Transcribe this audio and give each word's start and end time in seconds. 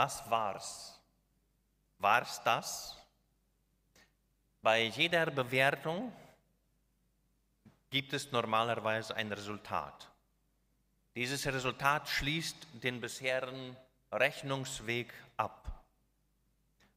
das 0.00 0.30
war's. 0.30 0.98
War's 1.98 2.42
das? 2.42 2.96
Bei 4.62 4.84
jeder 4.84 5.26
Bewertung 5.26 6.10
gibt 7.90 8.14
es 8.14 8.32
normalerweise 8.32 9.14
ein 9.14 9.30
Resultat. 9.30 10.08
Dieses 11.14 11.46
Resultat 11.46 12.08
schließt 12.08 12.56
den 12.82 13.02
bisherigen 13.02 13.76
Rechnungsweg 14.10 15.12
ab. 15.36 15.84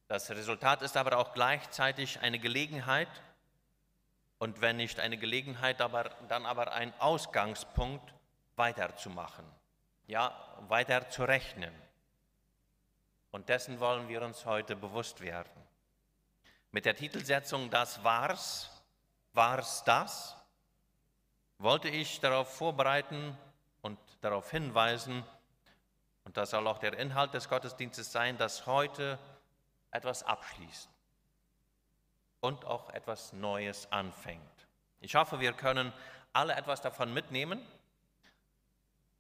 Das 0.08 0.30
Resultat 0.30 0.82
ist 0.82 0.96
aber 0.96 1.18
auch 1.18 1.34
gleichzeitig 1.34 2.22
eine 2.22 2.40
Gelegenheit 2.40 3.10
und 4.38 4.62
wenn 4.62 4.78
nicht 4.78 5.02
eine 5.02 5.18
Gelegenheit, 5.18 5.82
aber, 5.82 6.06
dann 6.30 6.46
aber 6.46 6.72
ein 6.72 6.94
Ausgangspunkt 7.00 8.14
weiterzumachen, 8.56 9.46
ja, 10.08 10.34
weiter. 10.70 11.06
Und 13.34 13.50
dessen 13.50 13.80
wollen 13.80 14.08
wir 14.08 14.22
uns 14.22 14.46
heute 14.46 14.76
bewusst 14.76 15.20
werden. 15.20 15.50
Mit 16.70 16.86
der 16.86 16.96
Titelsetzung 16.96 17.72
Das 17.72 18.04
war's, 18.04 18.70
war's 19.34 19.84
das, 19.86 20.38
wollte 21.58 21.90
ich 21.90 22.20
darauf 22.20 22.56
vorbereiten 22.56 23.36
und 23.82 23.98
darauf 24.22 24.52
hinweisen, 24.52 25.24
und 26.26 26.38
das 26.38 26.52
soll 26.52 26.68
auch 26.68 26.78
der 26.78 26.96
Inhalt 27.00 27.34
des 27.34 27.50
Gottesdienstes 27.50 28.12
sein, 28.12 28.38
dass 28.38 28.68
heute 28.68 29.18
etwas 29.90 30.22
abschließt 30.22 30.90
und 32.40 32.66
auch 32.66 32.92
etwas 32.92 33.34
Neues 33.34 33.92
anfängt. 33.92 34.68
Ich 35.00 35.16
hoffe, 35.16 35.40
wir 35.40 35.54
können 35.54 35.92
alle 36.34 36.54
etwas 36.54 36.82
davon 36.82 37.12
mitnehmen, 37.12 37.66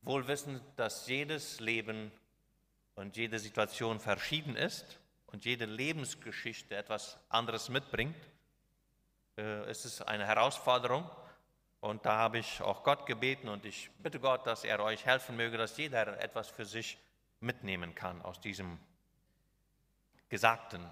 wohl 0.03 0.27
wissend, 0.27 0.61
dass 0.75 1.07
jedes 1.07 1.59
Leben 1.59 2.11
und 2.95 3.17
jede 3.17 3.39
Situation 3.39 3.99
verschieden 3.99 4.55
ist 4.55 4.99
und 5.27 5.45
jede 5.45 5.65
Lebensgeschichte 5.65 6.75
etwas 6.75 7.17
anderes 7.29 7.69
mitbringt. 7.69 8.15
Äh, 9.37 9.41
es 9.69 9.85
ist 9.85 10.01
eine 10.01 10.25
Herausforderung 10.25 11.09
und 11.79 12.05
da 12.05 12.17
habe 12.17 12.39
ich 12.39 12.61
auch 12.61 12.83
Gott 12.83 13.05
gebeten 13.05 13.49
und 13.49 13.65
ich 13.65 13.89
bitte 13.99 14.19
Gott, 14.19 14.45
dass 14.45 14.63
er 14.63 14.79
euch 14.79 15.05
helfen 15.05 15.35
möge, 15.35 15.57
dass 15.57 15.77
jeder 15.77 16.21
etwas 16.21 16.49
für 16.49 16.65
sich 16.65 16.97
mitnehmen 17.39 17.93
kann 17.95 18.21
aus 18.21 18.39
diesem 18.39 18.79
Gesagten. 20.29 20.89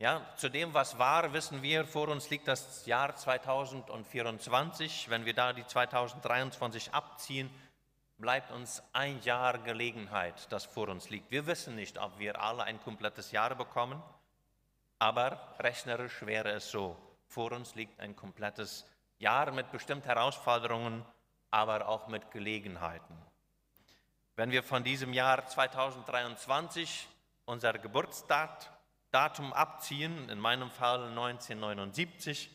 Ja, 0.00 0.26
zu 0.36 0.48
dem, 0.48 0.72
was 0.72 0.98
war, 0.98 1.34
wissen 1.34 1.62
wir, 1.62 1.86
vor 1.86 2.08
uns 2.08 2.30
liegt 2.30 2.48
das 2.48 2.86
Jahr 2.86 3.14
2024. 3.14 5.10
Wenn 5.10 5.26
wir 5.26 5.34
da 5.34 5.52
die 5.52 5.66
2023 5.66 6.94
abziehen, 6.94 7.50
bleibt 8.20 8.52
uns 8.52 8.82
ein 8.92 9.20
Jahr 9.22 9.58
Gelegenheit, 9.58 10.52
das 10.52 10.64
vor 10.64 10.88
uns 10.88 11.10
liegt. 11.10 11.30
Wir 11.30 11.46
wissen 11.46 11.74
nicht, 11.74 11.98
ob 11.98 12.18
wir 12.18 12.40
alle 12.40 12.64
ein 12.64 12.80
komplettes 12.82 13.32
Jahr 13.32 13.54
bekommen, 13.54 14.02
aber 14.98 15.54
rechnerisch 15.58 16.24
wäre 16.26 16.50
es 16.50 16.70
so. 16.70 16.96
Vor 17.26 17.52
uns 17.52 17.74
liegt 17.74 17.98
ein 18.00 18.14
komplettes 18.14 18.86
Jahr. 19.18 19.50
Mit 19.52 19.70
bestimmten 19.72 20.06
Herausforderungen, 20.06 21.04
aber 21.50 21.88
auch 21.88 22.08
mit 22.08 22.30
Gelegenheiten. 22.30 23.16
Wenn 24.36 24.50
wir 24.50 24.62
von 24.62 24.84
diesem 24.84 25.12
Jahr 25.12 25.46
2023 25.46 27.08
unser 27.44 27.72
Geburtsdatum 27.74 29.52
abziehen, 29.52 30.28
in 30.28 30.38
meinem 30.38 30.70
Fall 30.70 31.08
1979, 31.08 32.50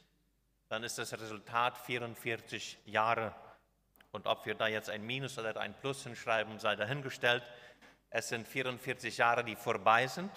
dann 0.67 0.83
ist 0.83 0.97
das 0.97 1.13
Resultat 1.13 1.77
44 1.77 2.79
Jahre. 2.85 3.35
Und 4.15 4.27
ob 4.27 4.45
wir 4.45 4.55
da 4.55 4.67
jetzt 4.67 4.89
ein 4.89 5.05
Minus 5.05 5.37
oder 5.37 5.55
ein 5.59 5.73
Plus 5.73 6.03
hinschreiben, 6.03 6.57
sei 6.59 6.75
dahingestellt. 6.75 7.43
Es 8.09 8.29
sind 8.29 8.47
44 8.47 9.17
Jahre, 9.17 9.43
die 9.43 9.55
vorbei 9.55 10.07
sind. 10.07 10.31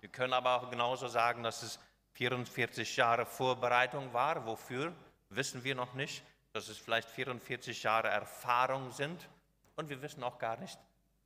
Wir 0.00 0.08
können 0.08 0.32
aber 0.32 0.54
auch 0.54 0.70
genauso 0.70 1.08
sagen, 1.08 1.42
dass 1.42 1.62
es 1.62 1.78
44 2.12 2.96
Jahre 2.96 3.26
Vorbereitung 3.26 4.12
war. 4.12 4.46
Wofür? 4.46 4.94
wissen 5.36 5.64
wir 5.64 5.74
noch 5.74 5.94
nicht, 5.94 6.22
dass 6.52 6.68
es 6.68 6.78
vielleicht 6.78 7.08
44 7.10 7.82
Jahre 7.82 8.08
Erfahrung 8.08 8.90
sind 8.90 9.28
und 9.76 9.88
wir 9.88 10.00
wissen 10.02 10.22
auch 10.22 10.38
gar 10.38 10.56
nicht, 10.58 10.78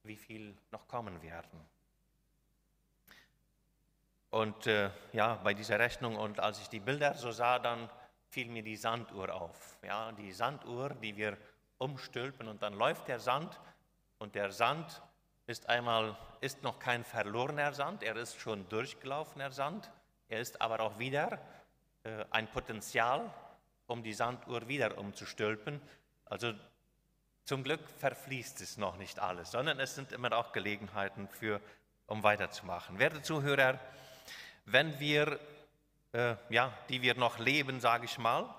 wie 0.03 0.17
viel 0.17 0.57
noch 0.71 0.89
kommen 0.89 1.21
werden. 1.23 1.61
Und 4.31 4.67
äh, 4.67 4.91
ja, 5.13 5.35
bei 5.37 5.55
dieser 5.55 5.79
Rechnung 5.79 6.17
und 6.17 6.41
als 6.41 6.61
ich 6.61 6.69
die 6.69 6.81
Bilder 6.81 7.15
so 7.15 7.31
sah, 7.31 7.59
dann 7.59 7.89
fiel 8.29 8.49
mir 8.49 8.63
die 8.63 8.77
Sanduhr 8.77 9.35
auf. 9.35 9.79
Ja, 9.83 10.13
die 10.13 10.33
Sanduhr, 10.33 10.91
die 10.91 11.17
wir 11.17 11.37
umstülpen 11.78 12.49
und 12.49 12.62
dann 12.62 12.75
läuft 12.75 13.09
der 13.09 13.21
Sand 13.21 13.59
und 14.19 14.34
der 14.34 14.50
Sand 14.53 15.03
ist 15.47 15.69
einmal 15.69 16.16
ist 16.41 16.62
noch 16.62 16.78
kein 16.78 17.05
verlorener 17.05 17.72
Sand, 17.72 18.03
er 18.03 18.16
ist 18.16 18.39
schon 18.39 18.69
durchgelaufener 18.69 19.50
Sand, 19.50 19.91
er 20.28 20.41
ist 20.41 20.61
aber 20.61 20.81
auch 20.81 20.99
wieder 20.99 21.41
äh, 22.05 22.25
ein 22.31 22.49
Potenzial 22.49 23.33
um 23.87 24.03
die 24.03 24.12
Sanduhr 24.12 24.69
wieder 24.69 24.99
umzustülpen. 24.99 25.81
Also 26.27 26.53
zum 27.44 27.65
Glück 27.65 27.81
verfließt 27.99 28.61
es 28.61 28.77
noch 28.77 28.99
nicht 28.99 29.19
alles, 29.19 29.50
sondern 29.50 29.81
es 29.81 29.94
sind 29.94 30.12
immer 30.12 30.33
auch 30.33 30.53
Gelegenheiten 30.53 31.28
für, 31.28 31.61
um 32.06 32.22
weiterzumachen. 32.22 32.99
Werte 32.99 33.22
Zuhörer, 33.22 33.81
wenn 34.67 35.00
wir, 35.00 35.41
äh, 36.12 36.37
ja, 36.50 36.72
die 36.91 37.00
wir 37.00 37.15
noch 37.15 37.38
leben, 37.38 37.81
sage 37.81 38.05
ich 38.05 38.19
mal, 38.19 38.55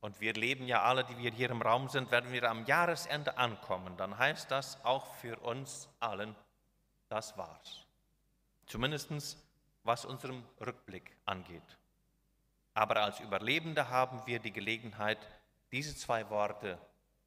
und 0.00 0.20
wir 0.20 0.32
leben 0.32 0.66
ja 0.66 0.82
alle, 0.82 1.04
die 1.04 1.18
wir 1.18 1.30
hier 1.30 1.50
im 1.50 1.62
Raum 1.62 1.88
sind, 1.88 2.10
werden 2.10 2.32
wir 2.32 2.44
am 2.50 2.64
Jahresende 2.64 3.36
ankommen, 3.36 3.96
dann 3.96 4.16
heißt 4.16 4.50
das 4.50 4.82
auch 4.84 5.14
für 5.16 5.38
uns 5.40 5.88
allen, 6.00 6.34
das 7.08 7.36
war's. 7.36 7.84
Zumindest 8.66 9.36
was 9.84 10.04
unserem 10.04 10.44
Rückblick 10.60 11.16
angeht. 11.24 11.78
Aber 12.74 12.96
als 12.96 13.20
Überlebende 13.20 13.88
haben 13.88 14.24
wir 14.26 14.38
die 14.38 14.52
Gelegenheit, 14.52 15.18
diese 15.72 15.94
zwei 15.96 16.28
Worte 16.30 16.78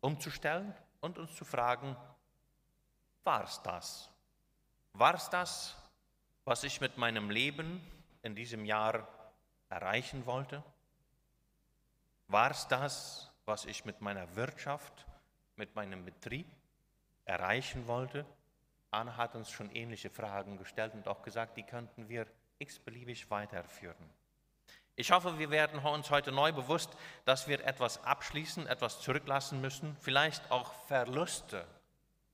umzustellen 0.02 0.74
und 1.02 1.18
uns 1.18 1.36
zu 1.36 1.46
fragen, 1.46 1.96
war 3.24 3.44
es 3.44 3.62
das? 3.62 4.10
War 4.94 5.16
es 5.16 5.30
das, 5.30 5.76
was 6.46 6.64
ich 6.64 6.82
mit 6.82 6.98
meinem 6.98 7.30
Leben 7.30 7.82
in 8.22 8.36
diesem 8.36 8.66
Jahr 8.66 9.08
erreichen 9.70 10.26
wollte? 10.26 10.64
War 12.28 12.52
es 12.52 12.68
das, 12.68 13.32
was 13.46 13.66
ich 13.66 13.86
mit 13.86 14.02
meiner 14.02 14.36
Wirtschaft, 14.36 15.06
mit 15.56 15.76
meinem 15.76 16.06
Betrieb 16.06 16.48
erreichen 17.26 17.88
wollte? 17.88 18.26
Anna 18.92 19.18
hat 19.18 19.36
uns 19.36 19.50
schon 19.50 19.72
ähnliche 19.72 20.10
Fragen 20.10 20.58
gestellt 20.58 20.94
und 20.94 21.08
auch 21.08 21.22
gesagt, 21.24 21.58
die 21.58 21.64
könnten 21.64 22.10
wir 22.10 22.28
x-beliebig 22.60 23.30
weiterführen. 23.30 24.10
Ich 24.96 25.12
hoffe, 25.12 25.40
wir 25.40 25.50
werden 25.50 25.80
uns 25.80 26.12
heute 26.12 26.32
neu 26.32 26.52
bewusst, 26.52 26.96
dass 27.26 27.48
wir 27.48 27.66
etwas 27.66 28.04
abschließen, 28.04 28.68
etwas 28.68 29.02
zurücklassen 29.02 29.60
müssen, 29.60 29.98
vielleicht 30.00 30.52
auch 30.52 30.72
Verluste 30.86 31.66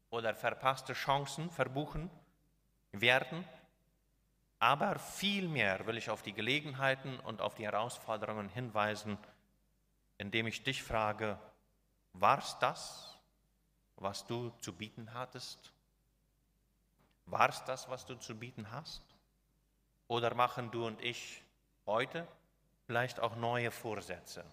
oder 0.10 0.36
verpasste 0.36 0.94
Chancen 0.94 1.50
verbuchen 1.50 2.10
werden. 2.92 3.46
Aber 4.60 5.00
vielmehr 5.00 5.86
will 5.88 5.98
ich 5.98 6.10
auf 6.10 6.22
die 6.22 6.34
Gelegenheiten 6.34 7.18
und 7.22 7.42
auf 7.42 7.56
die 7.56 7.64
Herausforderungen 7.64 8.50
hinweisen, 8.50 9.18
indem 10.20 10.46
ich 10.46 10.64
dich 10.64 10.84
frage, 10.84 11.40
war 12.14 12.38
es 12.38 12.56
das, 12.60 13.18
was 13.96 14.28
du 14.28 14.52
zu 14.62 14.74
bieten 14.74 15.14
hattest? 15.14 15.74
War 17.26 17.50
es 17.50 17.64
das, 17.64 17.90
was 17.90 18.06
du 18.06 18.16
zu 18.16 18.36
bieten 18.36 18.70
hast? 18.72 19.02
Oder 20.08 20.36
machen 20.36 20.72
du 20.72 20.86
und 20.86 21.02
ich 21.02 21.44
heute 21.86 22.28
vielleicht 22.86 23.20
auch 23.20 23.36
neue 23.36 23.72
Vorsätze, 23.72 24.44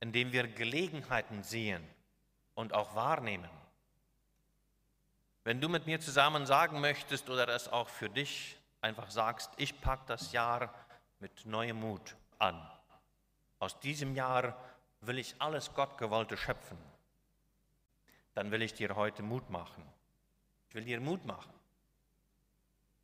indem 0.00 0.32
wir 0.32 0.48
Gelegenheiten 0.48 1.42
sehen 1.42 1.86
und 2.54 2.72
auch 2.72 2.94
wahrnehmen. 2.94 3.50
Wenn 5.44 5.60
du 5.60 5.68
mit 5.68 5.86
mir 5.86 6.00
zusammen 6.00 6.46
sagen 6.46 6.80
möchtest 6.80 7.30
oder 7.30 7.48
es 7.48 7.68
auch 7.68 7.88
für 7.88 8.10
dich 8.10 8.56
einfach 8.80 9.10
sagst, 9.10 9.50
ich 9.56 9.80
packe 9.80 10.04
das 10.06 10.32
Jahr 10.32 10.74
mit 11.20 11.46
neuem 11.46 11.80
Mut 11.80 12.16
an. 12.38 12.60
Aus 13.58 13.78
diesem 13.80 14.14
Jahr 14.14 14.56
will 15.00 15.18
ich 15.18 15.34
alles 15.38 15.74
Gottgewollte 15.74 16.36
schöpfen. 16.36 16.78
Dann 18.34 18.50
will 18.50 18.62
ich 18.62 18.74
dir 18.74 18.94
heute 18.96 19.22
Mut 19.22 19.50
machen. 19.50 19.84
Ich 20.68 20.74
will 20.74 20.84
dir 20.84 21.00
Mut 21.00 21.24
machen. 21.24 21.52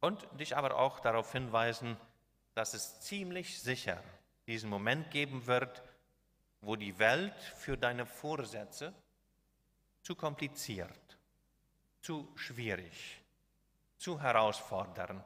Und 0.00 0.28
dich 0.38 0.56
aber 0.56 0.76
auch 0.76 1.00
darauf 1.00 1.32
hinweisen, 1.32 1.96
dass 2.54 2.74
es 2.74 3.00
ziemlich 3.00 3.60
sicher 3.60 4.02
diesen 4.46 4.70
Moment 4.70 5.10
geben 5.10 5.46
wird, 5.46 5.82
wo 6.60 6.76
die 6.76 6.98
Welt 6.98 7.38
für 7.40 7.76
deine 7.76 8.06
Vorsätze 8.06 8.94
zu 10.02 10.14
kompliziert, 10.14 11.18
zu 12.00 12.32
schwierig, 12.36 13.20
zu 13.98 14.20
herausfordernd, 14.20 15.24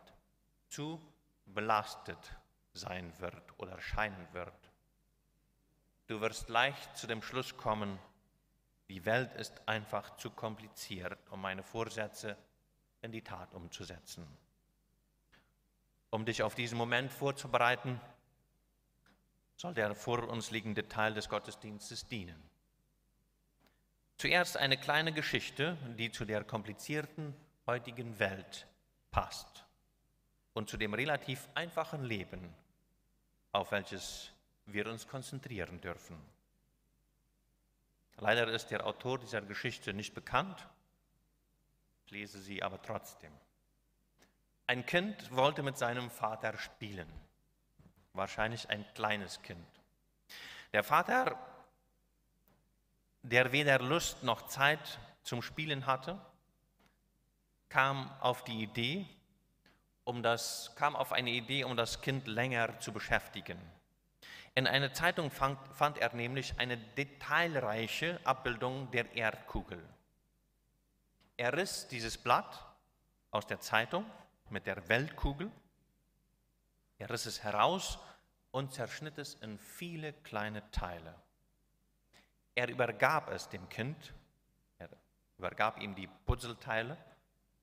zu 0.69 1.00
belastet 1.44 2.37
sein 2.73 3.12
wird 3.19 3.58
oder 3.58 3.81
scheinen 3.81 4.26
wird. 4.32 4.60
Du 6.11 6.21
wirst 6.21 6.49
leicht 6.49 6.97
zu 6.97 7.07
dem 7.07 7.23
Schluss 7.23 7.57
kommen, 7.57 7.97
die 8.89 9.05
Welt 9.05 9.33
ist 9.35 9.62
einfach 9.69 10.17
zu 10.17 10.29
kompliziert, 10.31 11.17
um 11.31 11.41
meine 11.41 11.62
Vorsätze 11.62 12.37
in 13.01 13.12
die 13.12 13.23
Tat 13.23 13.55
umzusetzen. 13.55 14.27
Um 16.11 16.25
dich 16.25 16.43
auf 16.43 16.57
diesen 16.57 16.77
Moment 16.77 17.12
vorzubereiten, 17.12 18.01
soll 19.55 19.73
der 19.73 19.95
vor 19.95 20.29
uns 20.29 20.51
liegende 20.51 20.89
Teil 20.89 21.15
des 21.15 21.29
Gottesdienstes 21.29 22.09
dienen. 22.09 22.43
Zuerst 24.17 24.57
eine 24.57 24.79
kleine 24.79 25.12
Geschichte, 25.12 25.79
die 25.97 26.11
zu 26.11 26.25
der 26.25 26.43
komplizierten 26.43 27.37
heutigen 27.67 28.19
Welt 28.19 28.67
passt 29.12 29.65
und 30.55 30.69
zu 30.69 30.77
dem 30.77 30.93
relativ 30.93 31.49
einfachen 31.55 32.03
Leben, 32.03 32.53
auf 33.53 33.71
welches 33.71 34.33
wir 34.72 34.87
uns 34.87 35.06
konzentrieren 35.06 35.81
dürfen. 35.81 36.17
Leider 38.17 38.49
ist 38.49 38.69
der 38.69 38.87
Autor 38.87 39.19
dieser 39.19 39.40
Geschichte 39.40 39.94
nicht 39.94 40.14
bekannt, 40.14 40.67
ich 42.05 42.12
lese 42.12 42.40
sie 42.40 42.62
aber 42.62 42.82
trotzdem. 42.82 43.32
Ein 44.67 44.84
Kind 44.84 45.34
wollte 45.34 45.62
mit 45.62 45.78
seinem 45.78 46.11
Vater 46.11 46.56
spielen, 46.58 47.08
wahrscheinlich 48.12 48.69
ein 48.69 48.84
kleines 48.94 49.40
Kind. 49.43 49.67
Der 50.73 50.84
Vater, 50.84 51.38
der 53.23 53.52
weder 53.52 53.78
Lust 53.78 54.23
noch 54.23 54.49
Zeit 54.49 54.99
zum 55.23 55.40
Spielen 55.40 55.87
hatte, 55.87 56.20
kam 57.69 58.11
auf 58.20 58.44
die 58.44 58.62
Idee, 58.62 59.06
um 60.05 60.23
das, 60.23 60.75
kam 60.76 60.96
auf 60.96 61.12
eine 61.12 61.31
Idee, 61.31 61.64
um 61.64 61.76
das 61.76 62.00
Kind 62.00 62.26
länger 62.26 62.78
zu 62.81 62.93
beschäftigen. 62.93 63.58
In 64.55 64.67
einer 64.67 64.93
Zeitung 64.93 65.31
fand, 65.31 65.58
fand 65.75 65.99
er 65.99 66.14
nämlich 66.14 66.58
eine 66.58 66.76
detailreiche 66.76 68.20
Abbildung 68.25 68.91
der 68.91 69.12
Erdkugel. 69.14 69.82
Er 71.37 71.56
riss 71.56 71.88
dieses 71.88 72.19
Blatt 72.19 72.67
aus 73.31 73.47
der 73.47 73.61
Zeitung 73.61 74.05
mit 74.50 74.67
der 74.67 74.88
Weltkugel, 74.88 75.50
er 76.99 77.08
riss 77.08 77.25
es 77.25 77.43
heraus 77.43 77.99
und 78.50 78.75
zerschnitt 78.75 79.17
es 79.17 79.35
in 79.35 79.58
viele 79.58 80.12
kleine 80.12 80.69
Teile. 80.70 81.14
Er 82.55 82.69
übergab 82.69 83.31
es 83.31 83.49
dem 83.49 83.69
Kind, 83.69 84.12
er 84.79 84.91
übergab 85.38 85.81
ihm 85.81 85.94
die 85.94 86.08
Puzzleteile 86.26 86.99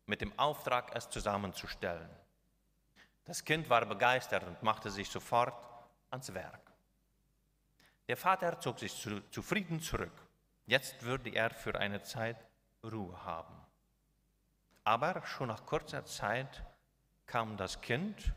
mit 0.08 0.22
dem 0.22 0.38
Auftrag, 0.40 0.96
es 0.96 1.10
zusammenzustellen. 1.10 2.10
Das 3.26 3.44
Kind 3.44 3.70
war 3.70 3.86
begeistert 3.86 4.44
und 4.44 4.64
machte 4.64 4.90
sich 4.90 5.10
sofort 5.10 5.54
ans 6.10 6.34
Werk. 6.34 6.67
Der 8.08 8.18
Vater 8.18 8.60
zog 8.60 8.80
sich 8.80 8.96
zu, 8.96 9.22
zufrieden 9.32 9.82
zurück. 9.82 10.14
Jetzt 10.66 11.04
würde 11.04 11.30
er 11.30 11.50
für 11.50 11.78
eine 11.78 12.02
Zeit 12.02 12.38
Ruhe 12.84 13.24
haben. 13.26 13.56
Aber 14.84 15.26
schon 15.26 15.50
nach 15.50 15.66
kurzer 15.66 16.06
Zeit 16.06 16.64
kam 17.26 17.58
das 17.58 17.82
Kind 17.82 18.34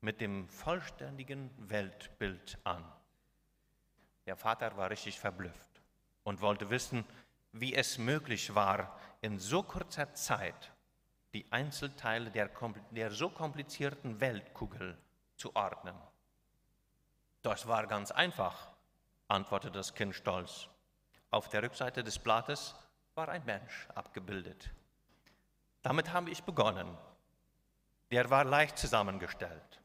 mit 0.00 0.20
dem 0.20 0.48
vollständigen 0.48 1.50
Weltbild 1.56 2.58
an. 2.64 2.84
Der 4.26 4.36
Vater 4.36 4.76
war 4.76 4.90
richtig 4.90 5.20
verblüfft 5.20 5.82
und 6.24 6.40
wollte 6.40 6.70
wissen, 6.70 7.04
wie 7.52 7.74
es 7.74 7.98
möglich 7.98 8.54
war, 8.54 8.98
in 9.20 9.38
so 9.38 9.62
kurzer 9.62 10.12
Zeit 10.14 10.72
die 11.32 11.46
Einzelteile 11.50 12.30
der, 12.30 12.50
der 12.90 13.10
so 13.10 13.30
komplizierten 13.30 14.20
Weltkugel 14.20 14.98
zu 15.36 15.54
ordnen. 15.54 15.94
Das 17.42 17.66
war 17.66 17.86
ganz 17.86 18.10
einfach, 18.10 18.71
antwortete 19.32 19.72
das 19.72 19.94
Kind 19.94 20.14
stolz. 20.14 20.68
Auf 21.30 21.48
der 21.48 21.62
Rückseite 21.62 22.04
des 22.04 22.18
Blattes 22.18 22.74
war 23.14 23.28
ein 23.28 23.44
Mensch 23.44 23.88
abgebildet. 23.94 24.70
Damit 25.82 26.12
habe 26.12 26.30
ich 26.30 26.42
begonnen. 26.44 26.96
Der 28.10 28.28
war 28.30 28.44
leicht 28.44 28.78
zusammengestellt. 28.78 29.80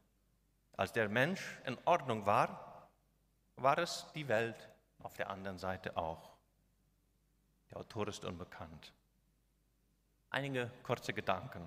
Als 0.76 0.92
der 0.92 1.08
Mensch 1.08 1.58
in 1.64 1.78
Ordnung 1.86 2.26
war, 2.26 2.88
war 3.56 3.78
es 3.78 4.06
die 4.14 4.28
Welt 4.28 4.68
auf 5.02 5.14
der 5.14 5.30
anderen 5.30 5.58
Seite 5.58 5.96
auch. 5.96 6.36
Der 7.70 7.78
Autor 7.78 8.08
ist 8.08 8.24
unbekannt. 8.24 8.92
Einige 10.30 10.70
kurze 10.82 11.12
Gedanken. 11.14 11.66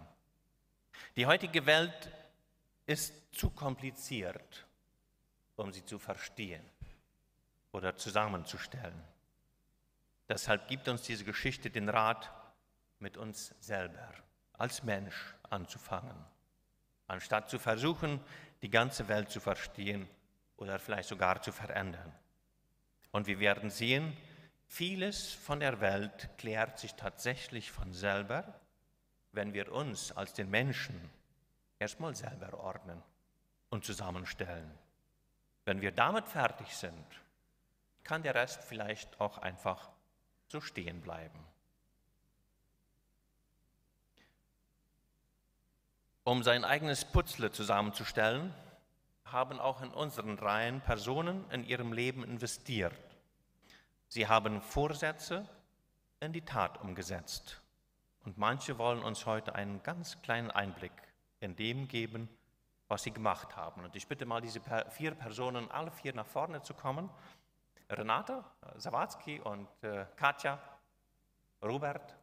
Die 1.16 1.26
heutige 1.26 1.66
Welt 1.66 2.12
ist 2.86 3.14
zu 3.34 3.50
kompliziert, 3.50 4.66
um 5.56 5.74
sie 5.74 5.84
zu 5.84 5.98
verstehen 5.98 6.64
oder 7.72 7.96
zusammenzustellen. 7.96 9.02
Deshalb 10.28 10.68
gibt 10.68 10.88
uns 10.88 11.02
diese 11.04 11.26
Geschichte 11.26 11.70
den 11.70 11.90
Rat, 11.90 12.32
mit 13.00 13.18
uns 13.18 13.56
selber 13.60 14.14
als 14.54 14.84
Mensch 14.84 15.36
anzufangen, 15.50 16.16
anstatt 17.08 17.50
zu 17.50 17.58
versuchen, 17.58 18.20
die 18.62 18.70
ganze 18.70 19.08
Welt 19.08 19.32
zu 19.32 19.40
verstehen 19.40 20.08
oder 20.56 20.78
vielleicht 20.78 21.10
sogar 21.10 21.42
zu 21.42 21.52
verändern. 21.52 22.14
Und 23.12 23.28
wir 23.28 23.40
werden 23.40 23.70
sehen, 23.72 24.16
vieles 24.68 25.34
von 25.34 25.60
der 25.60 25.82
Welt 25.82 26.30
klärt 26.38 26.78
sich 26.78 26.94
tatsächlich 26.94 27.72
von 27.72 27.92
selber, 27.92 28.62
wenn 29.32 29.54
wir 29.54 29.72
uns 29.72 30.12
als 30.12 30.34
den 30.34 30.50
Menschen 30.50 31.10
erstmal 31.80 32.16
selber 32.16 32.54
ordnen 32.60 33.02
und 33.70 33.84
zusammenstellen. 33.84 34.72
Wenn 35.66 35.82
wir 35.82 35.92
damit 35.92 36.28
fertig 36.28 36.76
sind, 36.76 37.06
kann 38.04 38.24
der 38.24 38.36
Rest 38.36 38.64
vielleicht 38.64 39.20
auch 39.20 39.38
einfach 39.38 39.90
so 40.48 40.62
stehen 40.62 41.02
bleiben. 41.02 41.40
Um 46.24 46.44
sein 46.44 46.64
eigenes 46.64 47.04
Putzle 47.06 47.52
zusammenzustellen, 47.52 48.54
haben 49.26 49.60
auch 49.60 49.82
in 49.82 49.90
unseren 49.90 50.38
Reihen 50.38 50.82
Personen 50.82 51.50
in 51.52 51.66
ihrem 51.66 51.94
Leben 51.94 52.24
investiert. 52.24 52.94
Sie 54.08 54.28
haben 54.28 54.62
Vorsätze 54.62 55.48
in 56.20 56.34
die 56.34 56.44
Tat 56.44 56.82
umgesetzt. 56.82 57.62
Und 58.24 58.38
manche 58.38 58.78
wollen 58.78 59.02
uns 59.02 59.26
heute 59.26 59.56
einen 59.56 59.82
ganz 59.84 60.22
kleinen 60.22 60.52
Einblick 60.52 60.92
in 61.40 61.56
dem 61.56 61.88
geben, 61.88 62.30
was 62.88 63.04
sie 63.04 63.12
gemacht 63.12 63.56
haben. 63.56 63.84
Und 63.84 63.96
ich 63.96 64.08
bitte 64.08 64.26
mal 64.26 64.42
diese 64.42 64.62
vier 64.90 65.16
Personen, 65.16 65.72
alle 65.72 65.92
vier 65.92 66.14
nach 66.14 66.26
vorne 66.26 66.62
zu 66.62 66.74
kommen. 66.74 67.10
Renate 67.92 68.44
Sawatzki 68.78 69.40
und 69.42 69.68
äh, 69.84 70.06
Katja, 70.16 70.58
Robert 71.62 72.16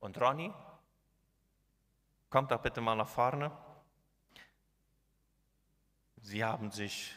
und 0.00 0.20
Ronny. 0.20 0.52
Kommt 2.28 2.50
doch 2.50 2.60
bitte 2.60 2.80
mal 2.80 2.96
nach 2.96 3.08
vorne. 3.08 3.52
Sie 6.16 6.44
haben 6.44 6.70
sich 6.70 7.14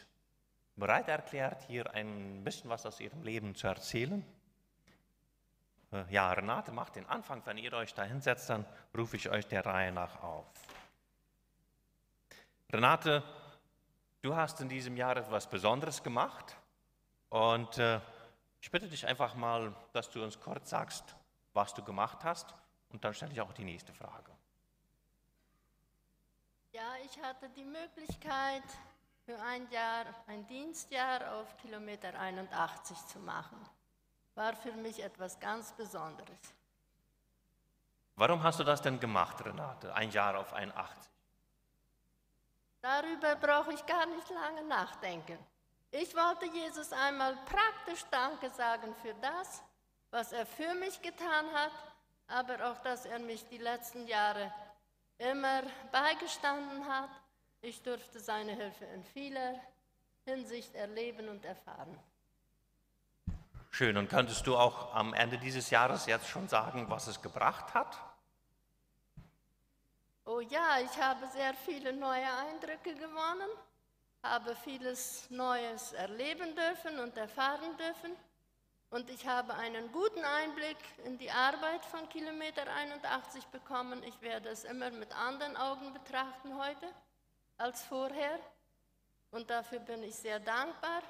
bereit 0.76 1.08
erklärt, 1.08 1.62
hier 1.62 1.92
ein 1.92 2.44
bisschen 2.44 2.70
was 2.70 2.86
aus 2.86 3.00
Ihrem 3.00 3.22
Leben 3.22 3.54
zu 3.54 3.66
erzählen. 3.66 4.24
Äh, 5.92 6.04
ja, 6.10 6.32
Renate 6.32 6.70
macht 6.70 6.96
den 6.96 7.06
Anfang. 7.06 7.44
Wenn 7.46 7.58
ihr 7.58 7.72
euch 7.72 7.94
da 7.94 8.04
hinsetzt, 8.04 8.48
dann 8.48 8.64
rufe 8.96 9.16
ich 9.16 9.28
euch 9.28 9.46
der 9.48 9.66
Reihe 9.66 9.90
nach 9.90 10.22
auf. 10.22 10.46
Renate, 12.70 13.24
du 14.22 14.36
hast 14.36 14.60
in 14.60 14.68
diesem 14.68 14.96
Jahr 14.96 15.16
etwas 15.16 15.48
Besonderes 15.48 16.02
gemacht. 16.02 16.56
Und 17.36 17.76
äh, 17.76 18.00
ich 18.62 18.70
bitte 18.70 18.88
dich 18.88 19.06
einfach 19.06 19.34
mal, 19.34 19.74
dass 19.92 20.08
du 20.08 20.24
uns 20.24 20.40
kurz 20.40 20.70
sagst, 20.70 21.14
was 21.52 21.74
du 21.74 21.82
gemacht 21.82 22.24
hast. 22.24 22.54
Und 22.88 23.04
dann 23.04 23.12
stelle 23.12 23.30
ich 23.32 23.40
auch 23.42 23.52
die 23.52 23.64
nächste 23.64 23.92
Frage. 23.92 24.32
Ja, 26.72 26.94
ich 27.04 27.22
hatte 27.22 27.50
die 27.50 27.64
Möglichkeit, 27.64 28.62
für 29.26 29.38
ein 29.42 29.70
Jahr 29.70 30.06
ein 30.28 30.46
Dienstjahr 30.46 31.34
auf 31.34 31.58
Kilometer 31.58 32.18
81 32.18 32.96
zu 33.06 33.18
machen. 33.18 33.58
War 34.34 34.54
für 34.56 34.72
mich 34.72 35.02
etwas 35.02 35.38
ganz 35.38 35.72
Besonderes. 35.72 36.54
Warum 38.14 38.42
hast 38.42 38.60
du 38.60 38.64
das 38.64 38.80
denn 38.80 38.98
gemacht, 38.98 39.44
Renate? 39.44 39.92
Ein 39.94 40.10
Jahr 40.10 40.38
auf 40.38 40.54
81? 40.54 41.12
Darüber 42.80 43.36
brauche 43.36 43.74
ich 43.74 43.84
gar 43.84 44.06
nicht 44.06 44.30
lange 44.30 44.64
nachdenken. 44.64 45.38
Ich 45.98 46.14
wollte 46.14 46.44
Jesus 46.52 46.92
einmal 46.92 47.34
praktisch 47.46 48.04
Danke 48.10 48.50
sagen 48.50 48.94
für 49.00 49.14
das, 49.14 49.62
was 50.10 50.30
er 50.32 50.44
für 50.44 50.74
mich 50.74 51.00
getan 51.00 51.46
hat, 51.54 51.72
aber 52.26 52.70
auch, 52.70 52.78
dass 52.82 53.06
er 53.06 53.18
mich 53.18 53.48
die 53.48 53.56
letzten 53.56 54.06
Jahre 54.06 54.52
immer 55.16 55.62
beigestanden 55.92 56.86
hat. 56.86 57.08
Ich 57.62 57.82
durfte 57.82 58.20
seine 58.20 58.52
Hilfe 58.52 58.84
in 58.84 59.02
vieler 59.04 59.54
Hinsicht 60.26 60.74
erleben 60.74 61.30
und 61.30 61.46
erfahren. 61.46 61.98
Schön. 63.70 63.96
Und 63.96 64.10
könntest 64.10 64.46
du 64.46 64.54
auch 64.54 64.94
am 64.94 65.14
Ende 65.14 65.38
dieses 65.38 65.70
Jahres 65.70 66.04
jetzt 66.04 66.28
schon 66.28 66.46
sagen, 66.46 66.90
was 66.90 67.06
es 67.06 67.22
gebracht 67.22 67.72
hat? 67.72 67.96
Oh 70.26 70.40
ja, 70.40 70.78
ich 70.78 71.00
habe 71.00 71.26
sehr 71.28 71.54
viele 71.54 71.94
neue 71.94 72.30
Eindrücke 72.36 72.94
gewonnen 72.94 73.48
habe 74.22 74.56
vieles 74.56 75.28
Neues 75.30 75.92
erleben 75.92 76.54
dürfen 76.54 76.98
und 76.98 77.16
erfahren 77.16 77.76
dürfen. 77.76 78.16
Und 78.90 79.10
ich 79.10 79.26
habe 79.26 79.54
einen 79.54 79.90
guten 79.92 80.24
Einblick 80.24 80.78
in 81.04 81.18
die 81.18 81.30
Arbeit 81.30 81.84
von 81.84 82.08
Kilometer 82.08 82.62
81 82.72 83.46
bekommen. 83.46 84.02
Ich 84.04 84.20
werde 84.22 84.48
es 84.48 84.64
immer 84.64 84.90
mit 84.90 85.14
anderen 85.16 85.56
Augen 85.56 85.92
betrachten 85.92 86.56
heute 86.56 86.86
als 87.58 87.82
vorher. 87.82 88.38
Und 89.30 89.50
dafür 89.50 89.80
bin 89.80 90.02
ich 90.02 90.14
sehr 90.14 90.38
dankbar. 90.38 91.02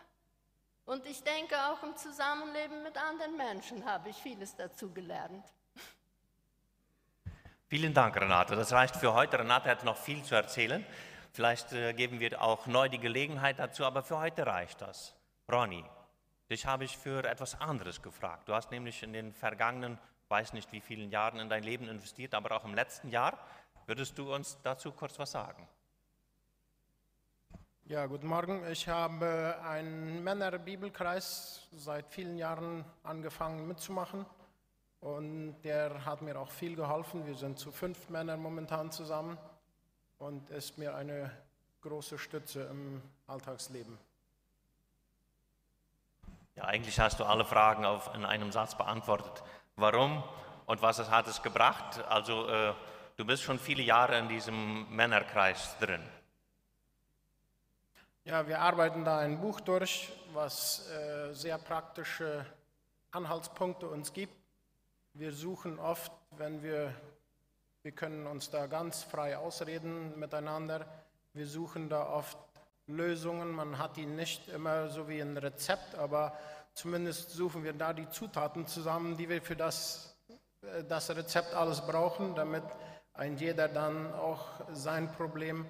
Und 0.86 1.04
ich 1.06 1.22
denke, 1.22 1.56
auch 1.66 1.82
im 1.82 1.96
Zusammenleben 1.96 2.82
mit 2.82 2.96
anderen 2.96 3.36
Menschen 3.36 3.84
habe 3.84 4.08
ich 4.08 4.16
vieles 4.16 4.54
dazu 4.56 4.92
gelernt. 4.92 5.44
Vielen 7.68 7.92
Dank, 7.92 8.16
Renate. 8.16 8.54
Das 8.54 8.72
reicht 8.72 8.94
für 8.94 9.12
heute. 9.12 9.40
Renate 9.40 9.68
hat 9.68 9.82
noch 9.82 9.96
viel 9.96 10.22
zu 10.22 10.36
erzählen. 10.36 10.86
Vielleicht 11.36 11.74
äh, 11.74 11.92
geben 11.92 12.18
wir 12.18 12.40
auch 12.40 12.66
neu 12.66 12.88
die 12.88 12.98
Gelegenheit 12.98 13.58
dazu, 13.58 13.84
aber 13.84 14.02
für 14.02 14.18
heute 14.18 14.46
reicht 14.46 14.80
das. 14.80 15.14
Ronny, 15.52 15.84
Dich 16.48 16.64
habe 16.64 16.84
ich 16.84 16.96
für 16.96 17.24
etwas 17.24 17.60
anderes 17.60 18.00
gefragt. 18.00 18.48
Du 18.48 18.54
hast 18.54 18.70
nämlich 18.70 19.02
in 19.02 19.12
den 19.12 19.34
vergangenen, 19.34 19.98
weiß 20.30 20.54
nicht 20.54 20.72
wie 20.72 20.80
vielen 20.80 21.10
Jahren 21.10 21.38
in 21.38 21.50
dein 21.50 21.62
Leben 21.62 21.88
investiert, 21.88 22.32
aber 22.32 22.56
auch 22.56 22.64
im 22.64 22.74
letzten 22.74 23.10
Jahr. 23.10 23.38
Würdest 23.84 24.16
du 24.16 24.34
uns 24.34 24.56
dazu 24.62 24.92
kurz 24.92 25.18
was 25.18 25.32
sagen? 25.32 25.68
Ja, 27.84 28.06
guten 28.06 28.28
Morgen. 28.28 28.66
Ich 28.70 28.88
habe 28.88 29.58
einen 29.62 30.24
Männerbibelkreis 30.24 31.68
seit 31.70 32.08
vielen 32.08 32.38
Jahren 32.38 32.82
angefangen 33.02 33.68
mitzumachen 33.68 34.24
und 35.00 35.60
der 35.64 36.06
hat 36.06 36.22
mir 36.22 36.40
auch 36.40 36.50
viel 36.50 36.76
geholfen. 36.76 37.26
Wir 37.26 37.34
sind 37.34 37.58
zu 37.58 37.72
fünf 37.72 38.08
Männern 38.08 38.40
momentan 38.40 38.90
zusammen 38.90 39.36
und 40.18 40.50
ist 40.50 40.78
mir 40.78 40.94
eine 40.94 41.30
große 41.82 42.18
Stütze 42.18 42.62
im 42.64 43.02
Alltagsleben. 43.26 43.98
Ja, 46.56 46.64
eigentlich 46.64 46.98
hast 46.98 47.20
du 47.20 47.24
alle 47.24 47.44
Fragen 47.44 47.84
auf, 47.84 48.14
in 48.14 48.24
einem 48.24 48.50
Satz 48.50 48.76
beantwortet. 48.76 49.42
Warum 49.76 50.24
und 50.64 50.82
was 50.82 50.98
hat 51.10 51.26
es 51.26 51.42
gebracht? 51.42 52.02
Also 52.08 52.48
äh, 52.48 52.72
du 53.16 53.24
bist 53.24 53.42
schon 53.42 53.58
viele 53.58 53.82
Jahre 53.82 54.18
in 54.18 54.28
diesem 54.28 54.88
Männerkreis 54.94 55.76
drin. 55.78 56.02
Ja, 58.24 58.48
wir 58.48 58.60
arbeiten 58.60 59.04
da 59.04 59.18
ein 59.18 59.40
Buch 59.40 59.60
durch, 59.60 60.10
was 60.32 60.90
äh, 60.90 61.32
sehr 61.32 61.58
praktische 61.58 62.44
Anhaltspunkte 63.12 63.86
uns 63.86 64.12
gibt. 64.12 64.34
Wir 65.14 65.32
suchen 65.32 65.78
oft, 65.78 66.10
wenn 66.32 66.62
wir, 66.62 66.92
wir 67.86 67.92
können 67.92 68.26
uns 68.26 68.50
da 68.50 68.66
ganz 68.66 69.04
frei 69.04 69.38
ausreden 69.38 70.18
miteinander, 70.18 70.84
wir 71.34 71.46
suchen 71.46 71.88
da 71.88 72.08
oft 72.08 72.36
Lösungen. 72.88 73.52
Man 73.52 73.78
hat 73.78 73.96
die 73.96 74.06
nicht 74.06 74.48
immer 74.48 74.88
so 74.88 75.08
wie 75.08 75.20
ein 75.20 75.36
Rezept, 75.36 75.94
aber 75.94 76.36
zumindest 76.74 77.30
suchen 77.30 77.62
wir 77.62 77.74
da 77.74 77.92
die 77.92 78.08
Zutaten 78.08 78.66
zusammen, 78.66 79.16
die 79.16 79.28
wir 79.28 79.40
für 79.40 79.54
das, 79.54 80.16
äh, 80.62 80.82
das 80.82 81.10
Rezept 81.10 81.54
alles 81.54 81.80
brauchen, 81.80 82.34
damit 82.34 82.64
ein 83.14 83.36
jeder 83.36 83.68
dann 83.68 84.12
auch 84.14 84.46
sein 84.72 85.12
Problem 85.12 85.64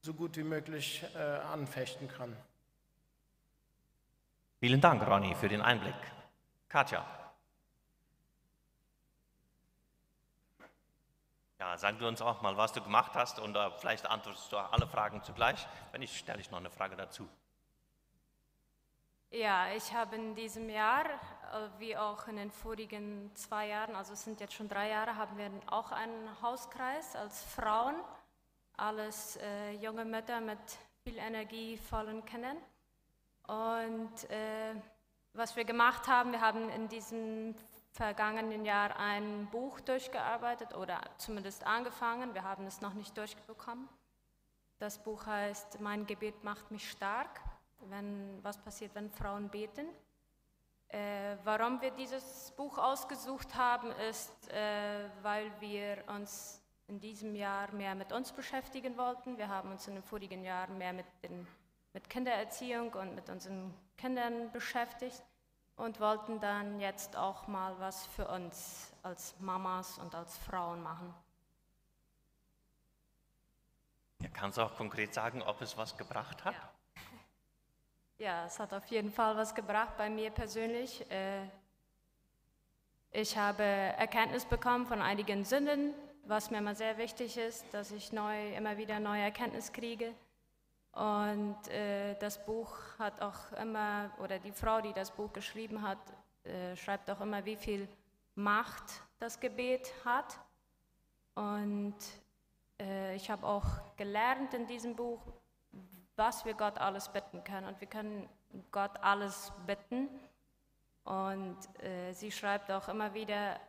so 0.00 0.14
gut 0.14 0.38
wie 0.38 0.44
möglich 0.44 1.04
äh, 1.14 1.18
anfechten 1.18 2.08
kann. 2.08 2.34
Vielen 4.58 4.80
Dank, 4.80 5.06
Ronny, 5.06 5.34
für 5.34 5.50
den 5.50 5.60
Einblick. 5.60 5.96
Katja. 6.70 7.17
Ja, 11.60 11.76
sag 11.76 11.98
du 11.98 12.06
uns 12.06 12.22
auch 12.22 12.40
mal, 12.40 12.56
was 12.56 12.72
du 12.72 12.80
gemacht 12.80 13.12
hast 13.14 13.40
und 13.40 13.56
uh, 13.56 13.70
vielleicht 13.78 14.06
antwortest 14.06 14.52
du 14.52 14.56
alle 14.58 14.86
Fragen 14.86 15.24
zugleich. 15.24 15.66
Wenn 15.90 16.00
nicht, 16.00 16.16
stelle 16.16 16.40
ich 16.40 16.52
noch 16.52 16.58
eine 16.58 16.70
Frage 16.70 16.94
dazu. 16.94 17.28
Ja, 19.30 19.66
ich 19.74 19.92
habe 19.92 20.14
in 20.14 20.36
diesem 20.36 20.70
Jahr, 20.70 21.04
äh, 21.04 21.68
wie 21.78 21.96
auch 21.96 22.28
in 22.28 22.36
den 22.36 22.52
vorigen 22.52 23.34
zwei 23.34 23.66
Jahren, 23.66 23.96
also 23.96 24.12
es 24.12 24.22
sind 24.22 24.38
jetzt 24.40 24.54
schon 24.54 24.68
drei 24.68 24.88
Jahre, 24.88 25.16
haben 25.16 25.36
wir 25.36 25.50
auch 25.66 25.90
einen 25.90 26.40
Hauskreis 26.40 27.16
als 27.16 27.42
Frauen, 27.42 27.96
alles 28.76 29.36
äh, 29.36 29.72
junge 29.72 30.04
Mütter 30.04 30.40
mit 30.40 30.58
viel 31.02 31.18
Energie, 31.18 31.76
vollen 31.76 32.24
Kindern. 32.24 32.56
Und 33.48 34.30
äh, 34.30 34.74
was 35.32 35.56
wir 35.56 35.64
gemacht 35.64 36.06
haben, 36.06 36.30
wir 36.30 36.40
haben 36.40 36.68
in 36.70 36.88
diesem 36.88 37.56
vergangenen 37.98 38.64
Jahr 38.64 38.96
ein 38.96 39.48
Buch 39.50 39.80
durchgearbeitet 39.80 40.72
oder 40.72 41.00
zumindest 41.16 41.66
angefangen. 41.66 42.32
Wir 42.32 42.44
haben 42.44 42.64
es 42.64 42.80
noch 42.80 42.94
nicht 42.94 43.16
durchbekommen. 43.16 43.88
Das 44.78 45.02
Buch 45.02 45.26
heißt 45.26 45.80
Mein 45.80 46.06
Gebet 46.06 46.44
macht 46.44 46.70
mich 46.70 46.88
stark. 46.88 47.40
Wenn, 47.88 48.38
was 48.44 48.56
passiert, 48.56 48.94
wenn 48.94 49.10
Frauen 49.10 49.48
beten? 49.48 49.88
Äh, 50.90 51.38
warum 51.42 51.80
wir 51.80 51.90
dieses 51.90 52.52
Buch 52.52 52.78
ausgesucht 52.78 53.56
haben, 53.56 53.90
ist, 54.08 54.48
äh, 54.52 55.10
weil 55.22 55.50
wir 55.60 56.04
uns 56.06 56.62
in 56.86 57.00
diesem 57.00 57.34
Jahr 57.34 57.72
mehr 57.72 57.96
mit 57.96 58.12
uns 58.12 58.30
beschäftigen 58.30 58.96
wollten. 58.96 59.36
Wir 59.38 59.48
haben 59.48 59.72
uns 59.72 59.88
in 59.88 59.94
den 59.94 60.04
vorigen 60.04 60.44
Jahren 60.44 60.78
mehr 60.78 60.92
mit, 60.92 61.06
den, 61.24 61.48
mit 61.92 62.08
Kindererziehung 62.08 62.92
und 62.94 63.16
mit 63.16 63.28
unseren 63.28 63.74
Kindern 63.96 64.52
beschäftigt 64.52 65.24
und 65.78 66.00
wollten 66.00 66.40
dann 66.40 66.80
jetzt 66.80 67.16
auch 67.16 67.46
mal 67.46 67.74
was 67.78 68.06
für 68.06 68.26
uns 68.28 68.92
als 69.02 69.34
Mamas 69.40 69.98
und 69.98 70.14
als 70.14 70.36
Frauen 70.38 70.82
machen. 70.82 71.14
Ja, 74.20 74.28
kannst 74.32 74.58
du 74.58 74.62
auch 74.62 74.76
konkret 74.76 75.14
sagen, 75.14 75.42
ob 75.42 75.62
es 75.62 75.76
was 75.76 75.96
gebracht 75.96 76.44
hat? 76.44 76.54
Ja. 78.18 78.26
ja, 78.26 78.46
es 78.46 78.58
hat 78.58 78.74
auf 78.74 78.86
jeden 78.86 79.12
Fall 79.12 79.36
was 79.36 79.54
gebracht 79.54 79.96
bei 79.96 80.10
mir 80.10 80.30
persönlich. 80.30 81.08
Äh, 81.10 81.46
ich 83.12 83.38
habe 83.38 83.62
Erkenntnis 83.62 84.44
bekommen 84.44 84.86
von 84.86 85.00
einigen 85.00 85.44
Sünden, 85.44 85.94
was 86.24 86.50
mir 86.50 86.58
immer 86.58 86.74
sehr 86.74 86.98
wichtig 86.98 87.38
ist, 87.38 87.64
dass 87.72 87.92
ich 87.92 88.12
neu, 88.12 88.54
immer 88.54 88.76
wieder 88.76 88.98
neue 88.98 89.22
Erkenntnis 89.22 89.72
kriege. 89.72 90.12
Und 90.98 91.68
äh, 91.68 92.16
das 92.16 92.44
Buch 92.44 92.76
hat 92.98 93.22
auch 93.22 93.52
immer, 93.52 94.10
oder 94.18 94.40
die 94.40 94.50
Frau, 94.50 94.80
die 94.80 94.92
das 94.92 95.12
Buch 95.12 95.32
geschrieben 95.32 95.80
hat, 95.80 95.98
äh, 96.42 96.74
schreibt 96.74 97.08
auch 97.08 97.20
immer, 97.20 97.44
wie 97.44 97.54
viel 97.54 97.88
Macht 98.34 98.82
das 99.20 99.38
Gebet 99.38 99.92
hat. 100.04 100.40
Und 101.36 101.94
äh, 102.80 103.14
ich 103.14 103.30
habe 103.30 103.46
auch 103.46 103.64
gelernt 103.96 104.54
in 104.54 104.66
diesem 104.66 104.96
Buch, 104.96 105.20
was 106.16 106.44
wir 106.44 106.54
Gott 106.54 106.78
alles 106.78 107.08
bitten 107.10 107.44
können. 107.44 107.68
Und 107.68 107.80
wir 107.80 107.86
können 107.86 108.28
Gott 108.72 109.00
alles 109.00 109.52
bitten. 109.68 110.08
Und 111.04 111.58
äh, 111.80 112.12
sie 112.12 112.32
schreibt 112.32 112.72
auch 112.72 112.88
immer 112.88 113.14
wieder, 113.14 113.60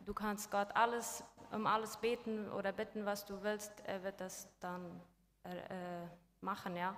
du 0.00 0.12
kannst 0.12 0.50
Gott 0.50 0.76
alles 0.76 1.24
um 1.52 1.66
alles 1.66 1.96
beten 1.96 2.52
oder 2.52 2.70
bitten, 2.72 3.06
was 3.06 3.24
du 3.24 3.42
willst. 3.42 3.72
Er 3.86 4.02
wird 4.02 4.20
das 4.20 4.46
dann 4.60 5.00
äh, 5.44 6.06
machen, 6.46 6.76
ja. 6.76 6.96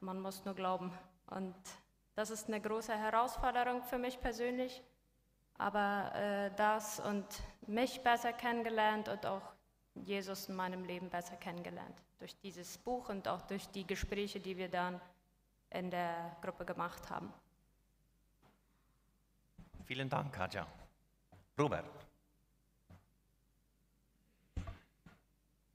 Man 0.00 0.20
muss 0.20 0.44
nur 0.44 0.54
glauben. 0.54 0.92
Und 1.26 1.54
das 2.14 2.30
ist 2.30 2.48
eine 2.48 2.60
große 2.60 2.94
Herausforderung 2.94 3.82
für 3.82 3.98
mich 3.98 4.20
persönlich. 4.20 4.82
Aber 5.56 6.12
äh, 6.14 6.50
das 6.56 7.00
und 7.00 7.26
mich 7.66 8.02
besser 8.02 8.32
kennengelernt 8.32 9.08
und 9.08 9.24
auch 9.24 9.54
Jesus 9.94 10.48
in 10.48 10.56
meinem 10.56 10.84
Leben 10.84 11.08
besser 11.08 11.36
kennengelernt. 11.36 11.96
Durch 12.18 12.36
dieses 12.40 12.76
Buch 12.76 13.08
und 13.08 13.28
auch 13.28 13.42
durch 13.42 13.68
die 13.68 13.86
Gespräche, 13.86 14.40
die 14.40 14.56
wir 14.56 14.68
dann 14.68 15.00
in 15.70 15.90
der 15.90 16.36
Gruppe 16.42 16.64
gemacht 16.64 17.08
haben. 17.08 17.32
Vielen 19.84 20.08
Dank, 20.08 20.34
Katja. 20.34 20.66
Robert. 21.58 22.06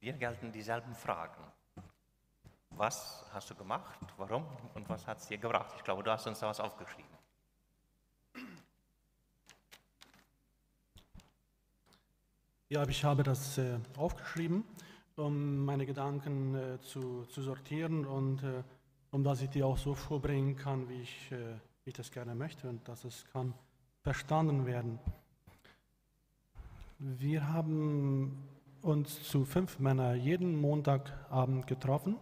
Wir 0.02 0.14
gelten 0.14 0.52
dieselben 0.52 0.94
Fragen. 0.96 1.59
Was 2.80 3.26
hast 3.34 3.50
du 3.50 3.56
gemacht? 3.56 4.00
Warum? 4.16 4.46
Und 4.74 4.88
was 4.88 5.06
hat 5.06 5.18
es 5.18 5.28
dir 5.28 5.38
gebracht? 5.38 5.74
Ich 5.76 5.84
glaube, 5.84 6.02
du 6.02 6.12
hast 6.12 6.26
uns 6.28 6.40
da 6.40 6.48
was 6.48 6.62
aufgeschrieben. 6.62 7.12
Ja, 12.70 12.88
ich 12.88 13.04
habe 13.04 13.24
das 13.24 13.58
äh, 13.58 13.80
aufgeschrieben, 13.98 14.64
um 15.18 15.66
meine 15.66 15.86
Gedanken 15.86 16.56
äh, 16.56 16.80
zu, 16.80 17.26
zu, 17.26 17.42
sortieren 17.42 18.06
und 18.06 18.44
äh, 18.44 18.64
um 19.12 19.26
dass 19.26 19.42
ich 19.42 19.50
die 19.50 19.62
auch 19.62 19.78
so 19.78 19.94
vorbringen 19.94 20.56
kann, 20.56 20.88
wie 20.88 21.02
ich, 21.02 21.34
äh, 21.34 21.56
wie 21.84 21.90
ich 21.90 21.96
das 21.96 22.10
gerne 22.10 22.34
möchte 22.34 22.70
und 22.70 22.88
dass 22.88 23.04
es 23.04 23.26
kann 23.34 23.54
verstanden 24.04 24.66
werden. 24.66 25.00
Wir 26.98 27.46
haben 27.46 28.48
uns 28.82 29.22
zu 29.28 29.44
fünf 29.44 29.80
Männern 29.80 30.18
jeden 30.18 30.56
Montagabend 30.56 31.68
getroffen 31.68 32.16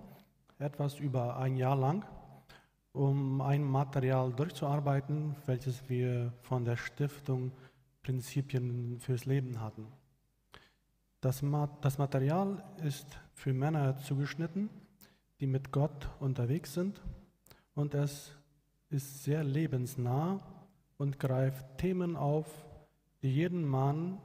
etwas 0.59 0.99
über 0.99 1.37
ein 1.37 1.55
Jahr 1.57 1.75
lang, 1.75 2.05
um 2.93 3.41
ein 3.41 3.63
Material 3.63 4.33
durchzuarbeiten, 4.33 5.35
welches 5.45 5.87
wir 5.87 6.33
von 6.41 6.65
der 6.65 6.77
Stiftung 6.77 7.51
Prinzipien 8.01 8.99
fürs 8.99 9.25
Leben 9.25 9.61
hatten. 9.61 9.87
Das, 11.21 11.43
das 11.81 11.97
Material 11.97 12.63
ist 12.83 13.19
für 13.33 13.53
Männer 13.53 13.97
zugeschnitten, 13.97 14.69
die 15.39 15.47
mit 15.47 15.71
Gott 15.71 16.09
unterwegs 16.19 16.73
sind 16.73 17.01
und 17.75 17.93
es 17.93 18.33
ist 18.89 19.23
sehr 19.23 19.43
lebensnah 19.43 20.39
und 20.97 21.19
greift 21.19 21.77
Themen 21.77 22.15
auf, 22.15 22.47
die 23.21 23.33
jedem 23.33 23.67
Mann 23.67 24.19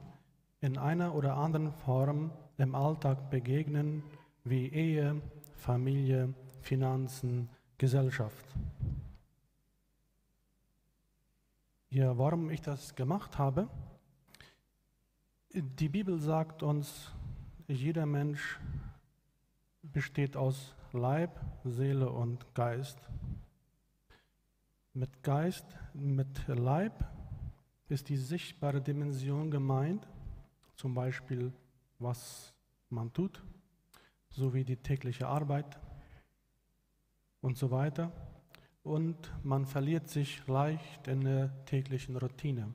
in 0.61 0.77
einer 0.77 1.13
oder 1.13 1.35
anderen 1.35 1.71
Form 1.71 2.31
im 2.57 2.73
Alltag 2.73 3.29
begegnen, 3.29 4.03
wie 4.43 4.67
Ehe, 4.67 5.21
Familie, 5.55 6.33
Finanzen, 6.61 7.49
Gesellschaft. 7.77 8.45
Ja, 11.89 12.17
warum 12.17 12.49
ich 12.49 12.61
das 12.61 12.95
gemacht 12.95 13.37
habe? 13.37 13.69
Die 15.53 15.89
Bibel 15.89 16.19
sagt 16.19 16.63
uns, 16.63 17.11
jeder 17.67 18.05
Mensch 18.05 18.59
besteht 19.83 20.35
aus 20.35 20.75
Leib, 20.91 21.39
Seele 21.63 22.09
und 22.09 22.55
Geist. 22.55 22.97
Mit 24.93 25.21
Geist, 25.23 25.65
mit 25.93 26.47
Leib 26.47 27.05
ist 27.89 28.09
die 28.09 28.17
sichtbare 28.17 28.81
Dimension 28.81 29.51
gemeint, 29.51 30.07
zum 30.75 30.93
Beispiel 30.93 31.53
was 31.99 32.53
man 32.89 33.11
tut, 33.13 33.41
sowie 34.33 34.65
die 34.65 34.77
tägliche 34.77 35.27
Arbeit 35.27 35.79
und 37.41 37.57
so 37.57 37.71
weiter 37.71 38.11
und 38.83 39.31
man 39.43 39.65
verliert 39.65 40.09
sich 40.09 40.45
leicht 40.47 41.07
in 41.07 41.21
der 41.21 41.65
täglichen 41.65 42.17
Routine. 42.17 42.73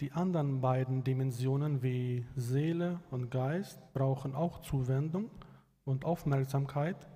Die 0.00 0.12
anderen 0.12 0.60
beiden 0.60 1.04
Dimensionen 1.04 1.82
wie 1.82 2.26
Seele 2.36 3.00
und 3.10 3.30
Geist 3.30 3.80
brauchen 3.92 4.34
auch 4.34 4.60
Zuwendung 4.60 5.30
und 5.84 6.04
Aufmerksamkeit, 6.04 7.08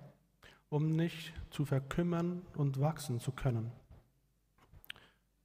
um 0.68 0.94
nicht 0.94 1.34
zu 1.50 1.64
verkümmern 1.64 2.42
und 2.56 2.80
wachsen 2.80 3.20
zu 3.20 3.32
können. 3.32 3.72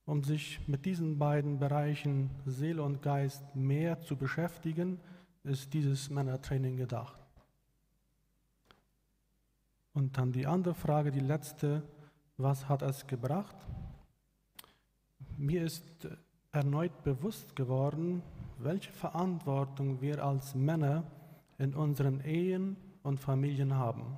Um 0.05 0.23
sich 0.23 0.59
mit 0.67 0.85
diesen 0.85 1.19
beiden 1.19 1.59
Bereichen 1.59 2.29
Seele 2.45 2.83
und 2.83 3.01
Geist 3.01 3.55
mehr 3.55 4.01
zu 4.01 4.15
beschäftigen, 4.17 4.99
ist 5.43 5.73
dieses 5.73 6.09
Männertraining 6.09 6.77
gedacht. 6.77 7.20
Und 9.93 10.17
dann 10.17 10.31
die 10.31 10.47
andere 10.47 10.73
Frage, 10.73 11.11
die 11.11 11.19
letzte, 11.19 11.83
was 12.37 12.69
hat 12.69 12.81
es 12.81 13.07
gebracht? 13.07 13.55
Mir 15.37 15.63
ist 15.63 16.07
erneut 16.51 17.03
bewusst 17.03 17.55
geworden, 17.55 18.21
welche 18.57 18.91
Verantwortung 18.91 20.01
wir 20.01 20.23
als 20.23 20.55
Männer 20.55 21.03
in 21.57 21.73
unseren 21.73 22.21
Ehen 22.21 22.77
und 23.03 23.19
Familien 23.19 23.75
haben. 23.75 24.17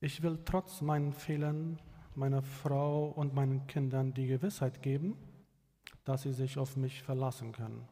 Ich 0.00 0.22
will 0.22 0.38
trotz 0.44 0.80
meinen 0.80 1.12
Fehlern 1.12 1.78
meiner 2.14 2.42
Frau 2.42 3.06
und 3.06 3.34
meinen 3.34 3.66
Kindern 3.66 4.14
die 4.14 4.26
Gewissheit 4.26 4.82
geben, 4.82 5.16
dass 6.04 6.22
sie 6.22 6.32
sich 6.32 6.58
auf 6.58 6.76
mich 6.76 7.02
verlassen 7.02 7.52
können. 7.52 7.88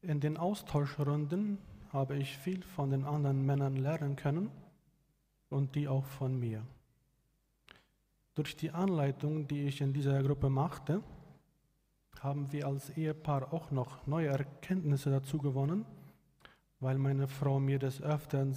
In 0.00 0.20
den 0.20 0.36
Austauschrunden 0.36 1.58
habe 1.92 2.16
ich 2.16 2.36
viel 2.38 2.62
von 2.62 2.90
den 2.90 3.04
anderen 3.04 3.44
Männern 3.44 3.76
lernen 3.76 4.16
können 4.16 4.50
und 5.48 5.74
die 5.74 5.88
auch 5.88 6.04
von 6.04 6.38
mir. 6.38 6.62
Durch 8.34 8.56
die 8.56 8.70
Anleitung, 8.70 9.48
die 9.48 9.64
ich 9.64 9.80
in 9.80 9.92
dieser 9.92 10.22
Gruppe 10.22 10.48
machte, 10.48 11.02
haben 12.20 12.52
wir 12.52 12.66
als 12.66 12.90
Ehepaar 12.90 13.52
auch 13.52 13.70
noch 13.70 14.06
neue 14.06 14.28
Erkenntnisse 14.28 15.10
dazu 15.10 15.38
gewonnen, 15.38 15.84
weil 16.78 16.98
meine 16.98 17.28
Frau 17.28 17.58
mir 17.58 17.78
des 17.78 18.00
Öfteren 18.00 18.56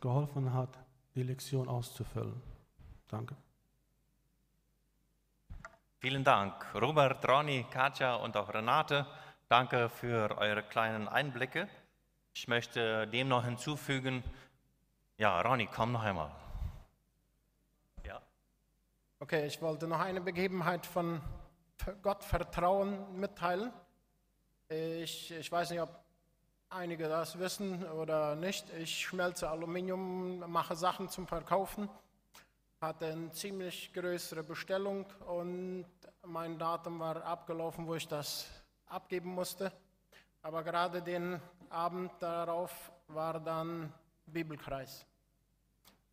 geholfen 0.00 0.52
hat, 0.52 0.78
die 1.14 1.22
Lektion 1.22 1.68
auszufüllen. 1.68 2.40
Danke. 3.08 3.34
Vielen 6.00 6.22
Dank, 6.22 6.54
Robert, 6.74 7.26
Ronny, 7.26 7.66
Katja 7.70 8.14
und 8.16 8.36
auch 8.36 8.52
Renate. 8.54 9.06
Danke 9.48 9.88
für 9.88 10.36
eure 10.38 10.62
kleinen 10.62 11.08
Einblicke. 11.08 11.68
Ich 12.34 12.48
möchte 12.48 13.06
dem 13.08 13.28
noch 13.28 13.44
hinzufügen, 13.44 14.22
ja, 15.16 15.40
Ronny, 15.40 15.68
komm 15.74 15.92
noch 15.92 16.02
einmal. 16.02 16.30
Ja. 18.06 18.22
Okay, 19.18 19.46
ich 19.46 19.60
wollte 19.60 19.88
noch 19.88 19.98
eine 19.98 20.20
Begebenheit 20.20 20.86
von 20.86 21.20
Gottvertrauen 22.02 23.18
mitteilen. 23.18 23.72
Ich, 24.68 25.32
ich 25.32 25.50
weiß 25.50 25.70
nicht, 25.70 25.80
ob 25.80 26.04
einige 26.70 27.08
das 27.08 27.38
wissen 27.38 27.84
oder 27.90 28.36
nicht. 28.36 28.70
Ich 28.74 29.06
schmelze 29.06 29.48
Aluminium, 29.48 30.38
mache 30.50 30.76
Sachen 30.76 31.08
zum 31.08 31.26
Verkaufen, 31.26 31.88
hatte 32.80 33.06
eine 33.06 33.30
ziemlich 33.30 33.92
größere 33.92 34.42
Bestellung 34.42 35.06
und 35.26 35.86
mein 36.24 36.58
Datum 36.58 37.00
war 37.00 37.24
abgelaufen, 37.24 37.86
wo 37.86 37.94
ich 37.94 38.06
das 38.06 38.46
abgeben 38.86 39.30
musste. 39.30 39.72
Aber 40.42 40.62
gerade 40.62 41.02
den 41.02 41.40
Abend 41.70 42.10
darauf 42.20 42.92
war 43.08 43.40
dann 43.40 43.92
Bibelkreis. 44.26 45.06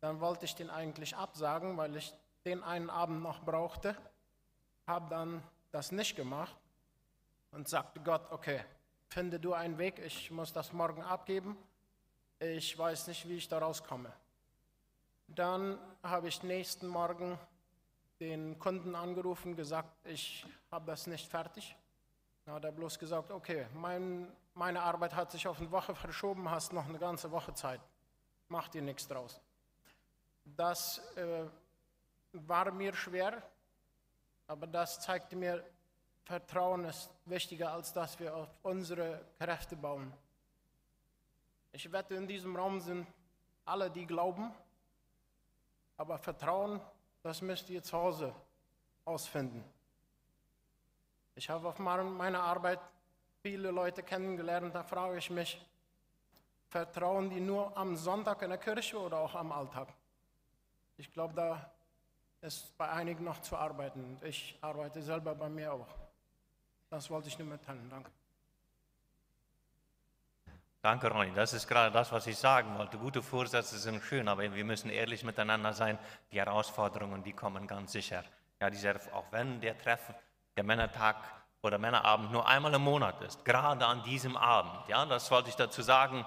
Dann 0.00 0.20
wollte 0.20 0.44
ich 0.44 0.54
den 0.54 0.70
eigentlich 0.70 1.16
absagen, 1.16 1.76
weil 1.76 1.96
ich 1.96 2.12
den 2.44 2.62
einen 2.62 2.90
Abend 2.90 3.22
noch 3.22 3.42
brauchte, 3.44 3.96
habe 4.86 5.08
dann 5.10 5.42
das 5.72 5.90
nicht 5.90 6.16
gemacht 6.16 6.56
und 7.50 7.68
sagte 7.68 8.00
Gott, 8.00 8.30
okay, 8.30 8.64
finde 9.08 9.40
du 9.40 9.52
einen 9.52 9.78
Weg, 9.78 9.98
ich 9.98 10.30
muss 10.30 10.52
das 10.52 10.72
morgen 10.72 11.02
abgeben, 11.02 11.56
ich 12.38 12.78
weiß 12.78 13.08
nicht, 13.08 13.28
wie 13.28 13.36
ich 13.36 13.48
da 13.48 13.58
rauskomme. 13.58 14.12
Dann 15.28 15.78
habe 16.02 16.28
ich 16.28 16.42
nächsten 16.42 16.86
Morgen 16.86 17.38
den 18.20 18.58
Kunden 18.58 18.94
angerufen, 18.94 19.56
gesagt, 19.56 19.90
ich 20.04 20.46
habe 20.70 20.86
das 20.86 21.06
nicht 21.06 21.28
fertig. 21.28 21.76
Dann 22.46 22.54
hat 22.54 22.64
er 22.64 22.70
bloß 22.70 22.96
gesagt, 23.00 23.32
okay, 23.32 23.66
mein, 23.74 24.32
meine 24.54 24.80
Arbeit 24.80 25.14
hat 25.16 25.32
sich 25.32 25.48
auf 25.48 25.58
eine 25.58 25.70
Woche 25.72 25.96
verschoben, 25.96 26.48
hast 26.48 26.72
noch 26.72 26.88
eine 26.88 26.98
ganze 26.98 27.32
Woche 27.32 27.52
Zeit. 27.54 27.80
Mach 28.48 28.68
dir 28.68 28.82
nichts 28.82 29.08
draus. 29.08 29.40
Das 30.44 30.98
äh, 31.16 31.44
war 32.32 32.70
mir 32.70 32.94
schwer, 32.94 33.42
aber 34.46 34.68
das 34.68 35.00
zeigte 35.00 35.34
mir, 35.34 35.64
Vertrauen 36.22 36.84
ist 36.84 37.10
wichtiger, 37.24 37.72
als 37.72 37.92
dass 37.92 38.18
wir 38.20 38.34
auf 38.34 38.48
unsere 38.62 39.24
Kräfte 39.38 39.74
bauen. 39.74 40.12
Ich 41.72 41.90
wette, 41.90 42.14
in 42.14 42.28
diesem 42.28 42.54
Raum 42.54 42.80
sind 42.80 43.08
alle, 43.64 43.90
die 43.90 44.06
glauben, 44.06 44.54
aber 45.96 46.16
Vertrauen, 46.18 46.80
das 47.24 47.42
müsst 47.42 47.68
ihr 47.70 47.82
zu 47.82 47.96
Hause 47.96 48.32
ausfinden. 49.04 49.64
Ich 51.36 51.50
habe 51.50 51.68
auf 51.68 51.78
meiner 51.78 52.42
Arbeit 52.42 52.80
viele 53.42 53.70
Leute 53.70 54.02
kennengelernt, 54.02 54.74
da 54.74 54.82
frage 54.82 55.18
ich 55.18 55.28
mich, 55.28 55.64
vertrauen 56.68 57.28
die 57.28 57.40
nur 57.40 57.76
am 57.76 57.94
Sonntag 57.94 58.40
in 58.42 58.48
der 58.48 58.58
Kirche 58.58 58.98
oder 58.98 59.18
auch 59.18 59.34
am 59.34 59.52
Alltag? 59.52 59.88
Ich 60.96 61.12
glaube, 61.12 61.34
da 61.34 61.70
ist 62.40 62.76
bei 62.78 62.88
einigen 62.88 63.22
noch 63.24 63.40
zu 63.42 63.54
arbeiten. 63.54 64.18
Ich 64.22 64.58
arbeite 64.62 65.02
selber 65.02 65.34
bei 65.34 65.48
mir 65.50 65.74
auch. 65.74 65.94
Das 66.88 67.10
wollte 67.10 67.28
ich 67.28 67.38
nur 67.38 67.48
mitteilen. 67.48 67.88
Danke. 67.90 68.10
Danke, 70.80 71.10
Ronny. 71.10 71.32
Das 71.34 71.52
ist 71.52 71.68
gerade 71.68 71.92
das, 71.92 72.12
was 72.12 72.26
ich 72.28 72.38
sagen 72.38 72.78
wollte. 72.78 72.96
Gute 72.96 73.22
Vorsätze 73.22 73.76
sind 73.78 74.02
schön, 74.02 74.26
aber 74.28 74.54
wir 74.54 74.64
müssen 74.64 74.88
ehrlich 74.88 75.22
miteinander 75.22 75.74
sein. 75.74 75.98
Die 76.32 76.38
Herausforderungen, 76.38 77.22
die 77.22 77.32
kommen 77.32 77.66
ganz 77.66 77.92
sicher. 77.92 78.24
Ja, 78.60 78.70
dieser, 78.70 78.94
auch 79.12 79.30
wenn 79.32 79.60
der 79.60 79.76
Treffen, 79.76 80.14
der 80.56 80.64
Männertag 80.64 81.16
oder 81.62 81.78
Männerabend 81.78 82.32
nur 82.32 82.48
einmal 82.48 82.72
im 82.74 82.82
Monat 82.82 83.20
ist, 83.22 83.44
gerade 83.44 83.86
an 83.86 84.02
diesem 84.04 84.36
Abend. 84.36 84.88
Ja, 84.88 85.04
das 85.04 85.30
wollte 85.30 85.50
ich 85.50 85.56
dazu 85.56 85.82
sagen. 85.82 86.24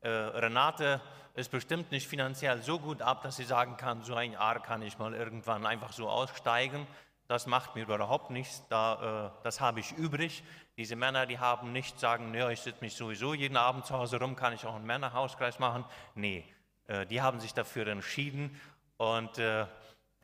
Äh, 0.00 0.08
Renate 0.08 1.00
ist 1.34 1.50
bestimmt 1.50 1.92
nicht 1.92 2.08
finanziell 2.08 2.62
so 2.62 2.78
gut 2.80 3.02
ab, 3.02 3.22
dass 3.22 3.36
sie 3.36 3.44
sagen 3.44 3.76
kann, 3.76 4.02
so 4.02 4.14
ein 4.14 4.32
Jahr 4.32 4.60
kann 4.60 4.82
ich 4.82 4.98
mal 4.98 5.14
irgendwann 5.14 5.66
einfach 5.66 5.92
so 5.92 6.08
aussteigen. 6.08 6.86
Das 7.28 7.46
macht 7.46 7.74
mir 7.76 7.82
überhaupt 7.82 8.30
nichts, 8.30 8.64
da, 8.68 9.30
äh, 9.38 9.44
das 9.44 9.60
habe 9.60 9.80
ich 9.80 9.92
übrig. 9.92 10.42
Diese 10.76 10.96
Männer, 10.96 11.26
die 11.26 11.38
haben 11.38 11.72
nicht 11.72 12.00
sagen, 12.00 12.34
ja, 12.34 12.48
ich 12.50 12.60
sitze 12.60 12.80
mich 12.80 12.96
sowieso 12.96 13.34
jeden 13.34 13.56
Abend 13.56 13.86
zu 13.86 13.94
Hause 13.94 14.18
rum, 14.18 14.34
kann 14.34 14.54
ich 14.54 14.64
auch 14.64 14.74
einen 14.74 14.86
Männerhauskreis 14.86 15.58
machen. 15.58 15.84
Nee, 16.14 16.44
äh, 16.86 17.06
die 17.06 17.20
haben 17.20 17.38
sich 17.38 17.54
dafür 17.54 17.86
entschieden 17.86 18.58
und, 18.96 19.38
äh, 19.38 19.66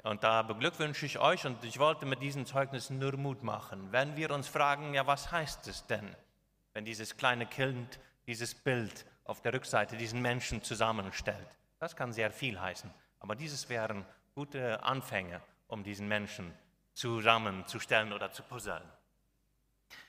und 0.05 0.23
da 0.23 0.43
beglückwünsche 0.43 1.07
ich 1.07 1.19
euch 1.19 1.47
und 1.47 1.65
ich 1.65 1.79
wollte 1.79 2.07
mit 2.07 2.21
diesen 2.21 2.47
Zeugnissen 2.47 2.99
nur 2.99 3.17
Mut 3.17 3.43
machen. 3.43 3.91
Wenn 3.91 4.17
wir 4.17 4.31
uns 4.31 4.47
fragen, 4.47 4.95
ja, 4.95 5.07
was 5.07 5.33
heißt 5.33 5.67
es 5.67 5.87
denn, 5.87 6.15
wenn 6.75 6.85
dieses 6.85 7.17
kleine 7.17 7.47
Kind 7.47 7.99
dieses 8.27 8.55
Bild 8.55 9.07
auf 9.25 9.41
der 9.41 9.55
Rückseite 9.55 9.97
diesen 9.97 10.21
Menschen 10.21 10.63
zusammenstellt. 10.63 11.49
Das 11.79 11.97
kann 11.97 12.13
sehr 12.13 12.31
viel 12.31 12.61
heißen, 12.61 12.91
aber 13.21 13.35
dieses 13.35 13.69
wären 13.69 14.05
gute 14.35 14.83
Anfänge, 14.83 15.41
um 15.69 15.83
diesen 15.83 16.07
Menschen 16.07 16.53
zusammenzustellen 16.93 18.13
oder 18.13 18.31
zu 18.31 18.43
puzzeln. 18.43 18.83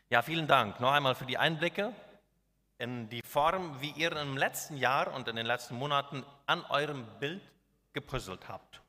Ja, 0.09 0.21
vielen 0.21 0.47
Dank 0.47 0.79
noch 0.79 0.91
einmal 0.91 1.15
für 1.15 1.25
die 1.25 1.37
Einblicke 1.37 1.93
in 2.77 3.07
die 3.09 3.21
Form, 3.25 3.79
wie 3.79 3.91
ihr 3.91 4.11
im 4.11 4.37
letzten 4.37 4.75
Jahr 4.75 5.13
und 5.13 5.27
in 5.29 5.37
den 5.37 5.45
letzten 5.45 5.75
Monaten 5.75 6.25
an 6.45 6.65
eurem 6.65 7.05
Bild 7.19 7.41
gepuzzelt 7.93 8.49
habt. 8.49 8.81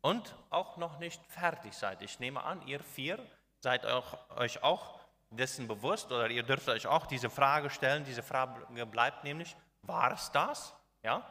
Und 0.00 0.34
auch 0.50 0.76
noch 0.76 0.98
nicht 0.98 1.24
fertig 1.26 1.74
seid. 1.74 2.02
Ich 2.02 2.20
nehme 2.20 2.42
an, 2.42 2.66
ihr 2.66 2.80
vier 2.80 3.18
seid 3.60 3.84
euch 3.84 4.62
auch 4.62 5.00
dessen 5.30 5.68
bewusst 5.68 6.10
oder 6.10 6.28
ihr 6.28 6.42
dürft 6.42 6.68
euch 6.68 6.86
auch 6.86 7.06
diese 7.06 7.30
Frage 7.30 7.70
stellen. 7.70 8.04
Diese 8.04 8.22
Frage 8.22 8.86
bleibt 8.86 9.24
nämlich, 9.24 9.56
war 9.82 10.12
es 10.12 10.30
das? 10.32 10.74
Ja? 11.02 11.24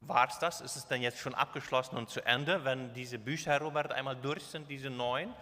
War 0.00 0.28
es 0.28 0.38
das? 0.38 0.60
Ist 0.60 0.76
es 0.76 0.86
denn 0.86 1.02
jetzt 1.02 1.18
schon 1.18 1.34
abgeschlossen 1.34 1.96
und 1.96 2.10
zu 2.10 2.24
Ende, 2.24 2.64
wenn 2.64 2.92
diese 2.94 3.18
Bücher, 3.18 3.60
Robert, 3.60 3.92
einmal 3.92 4.16
durch 4.16 4.42
sind, 4.42 4.68
diese 4.68 4.90
neun? 4.90 5.32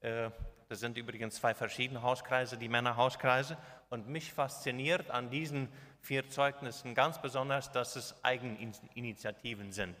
Äh, 0.00 0.30
das 0.68 0.80
sind 0.80 0.96
übrigens 0.96 1.36
zwei 1.36 1.54
verschiedene 1.54 2.02
Hauskreise, 2.02 2.56
die 2.56 2.68
Männerhauskreise. 2.68 3.56
Und 3.90 4.08
mich 4.08 4.32
fasziniert 4.32 5.10
an 5.10 5.30
diesen 5.30 5.68
vier 6.00 6.28
Zeugnissen 6.28 6.94
ganz 6.94 7.20
besonders, 7.20 7.70
dass 7.70 7.96
es 7.96 8.22
Eigeninitiativen 8.24 9.72
sind. 9.72 9.96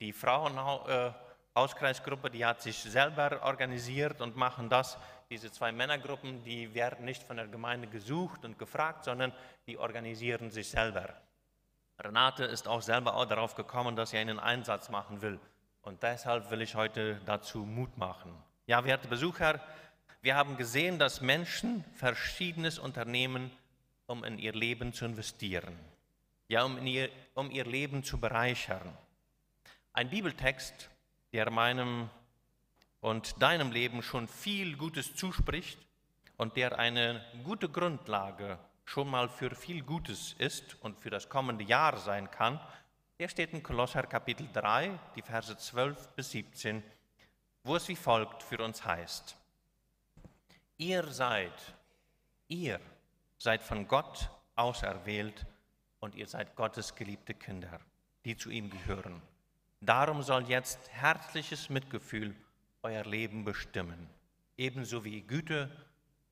Die 0.00 0.12
Frauenhauskreisgruppe, 1.58 2.30
die 2.30 2.46
hat 2.46 2.62
sich 2.62 2.76
selber 2.76 3.42
organisiert 3.42 4.20
und 4.20 4.36
machen 4.36 4.68
das. 4.68 4.96
Diese 5.28 5.50
zwei 5.50 5.72
Männergruppen, 5.72 6.44
die 6.44 6.72
werden 6.72 7.04
nicht 7.04 7.24
von 7.24 7.36
der 7.36 7.48
Gemeinde 7.48 7.88
gesucht 7.88 8.44
und 8.44 8.60
gefragt, 8.60 9.02
sondern 9.02 9.32
die 9.66 9.76
organisieren 9.76 10.52
sich 10.52 10.68
selber. 10.68 11.12
Renate 11.98 12.44
ist 12.44 12.68
auch 12.68 12.80
selber 12.80 13.16
auch 13.16 13.24
darauf 13.24 13.56
gekommen, 13.56 13.96
dass 13.96 14.10
sie 14.10 14.18
einen 14.18 14.38
Einsatz 14.38 14.88
machen 14.88 15.20
will. 15.20 15.40
Und 15.82 16.00
deshalb 16.04 16.48
will 16.52 16.62
ich 16.62 16.76
heute 16.76 17.20
dazu 17.26 17.64
Mut 17.64 17.98
machen. 17.98 18.32
Ja, 18.66 18.84
werte 18.84 19.08
Besucher, 19.08 19.60
wir 20.20 20.36
haben 20.36 20.56
gesehen, 20.58 21.00
dass 21.00 21.22
Menschen 21.22 21.84
verschiedenes 21.96 22.78
unternehmen, 22.78 23.50
um 24.06 24.22
in 24.22 24.38
ihr 24.38 24.52
Leben 24.52 24.92
zu 24.92 25.06
investieren. 25.06 25.76
Ja, 26.46 26.62
um 26.62 26.86
ihr, 26.86 27.10
um 27.34 27.50
ihr 27.50 27.64
Leben 27.64 28.04
zu 28.04 28.20
bereichern. 28.20 28.96
Ein 29.92 30.08
Bibeltext, 30.08 30.88
der 31.32 31.50
meinem 31.50 32.10
und 33.00 33.40
deinem 33.42 33.70
Leben 33.70 34.02
schon 34.02 34.28
viel 34.28 34.76
Gutes 34.76 35.14
zuspricht 35.14 35.78
und 36.36 36.56
der 36.56 36.78
eine 36.78 37.24
gute 37.44 37.68
Grundlage 37.68 38.58
schon 38.84 39.08
mal 39.08 39.28
für 39.28 39.54
viel 39.54 39.82
Gutes 39.82 40.34
ist 40.38 40.76
und 40.82 40.98
für 40.98 41.10
das 41.10 41.28
kommende 41.28 41.64
Jahr 41.64 41.96
sein 41.98 42.30
kann, 42.30 42.58
der 43.18 43.28
steht 43.28 43.52
in 43.52 43.62
Kolosser 43.62 44.04
Kapitel 44.04 44.48
3, 44.52 44.98
die 45.14 45.22
Verse 45.22 45.56
12 45.56 46.08
bis 46.14 46.30
17, 46.30 46.82
wo 47.64 47.76
es 47.76 47.88
wie 47.88 47.96
folgt 47.96 48.42
für 48.42 48.62
uns 48.62 48.84
heißt. 48.84 49.36
Ihr 50.78 51.04
seid, 51.08 51.74
ihr 52.46 52.80
seid 53.36 53.62
von 53.62 53.86
Gott 53.88 54.30
auserwählt 54.54 55.44
und 56.00 56.14
ihr 56.14 56.28
seid 56.28 56.54
Gottes 56.54 56.94
geliebte 56.94 57.34
Kinder, 57.34 57.80
die 58.24 58.36
zu 58.36 58.50
ihm 58.50 58.70
gehören. 58.70 59.20
Darum 59.80 60.22
soll 60.22 60.48
jetzt 60.48 60.88
herzliches 60.90 61.68
Mitgefühl 61.70 62.34
euer 62.82 63.04
Leben 63.04 63.44
bestimmen, 63.44 64.08
ebenso 64.56 65.04
wie 65.04 65.22
Güte, 65.22 65.70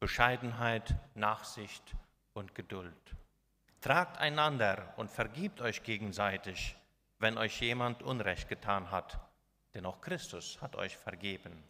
Bescheidenheit, 0.01 0.95
Nachsicht 1.15 1.83
und 2.35 2.55
Geduld. 2.55 2.93
Tragt 3.81 4.19
einander 4.19 4.93
und 4.97 5.11
vergibt 5.11 5.61
euch 5.61 5.83
gegenseitig, 5.85 6.77
wenn 7.19 7.39
euch 7.39 7.61
jemand 7.61 8.03
Unrecht 8.03 8.49
getan 8.49 8.91
hat, 8.91 9.19
denn 9.75 9.87
auch 9.87 10.01
Christus 10.01 10.61
hat 10.61 10.77
euch 10.77 10.97
vergeben. 10.97 11.63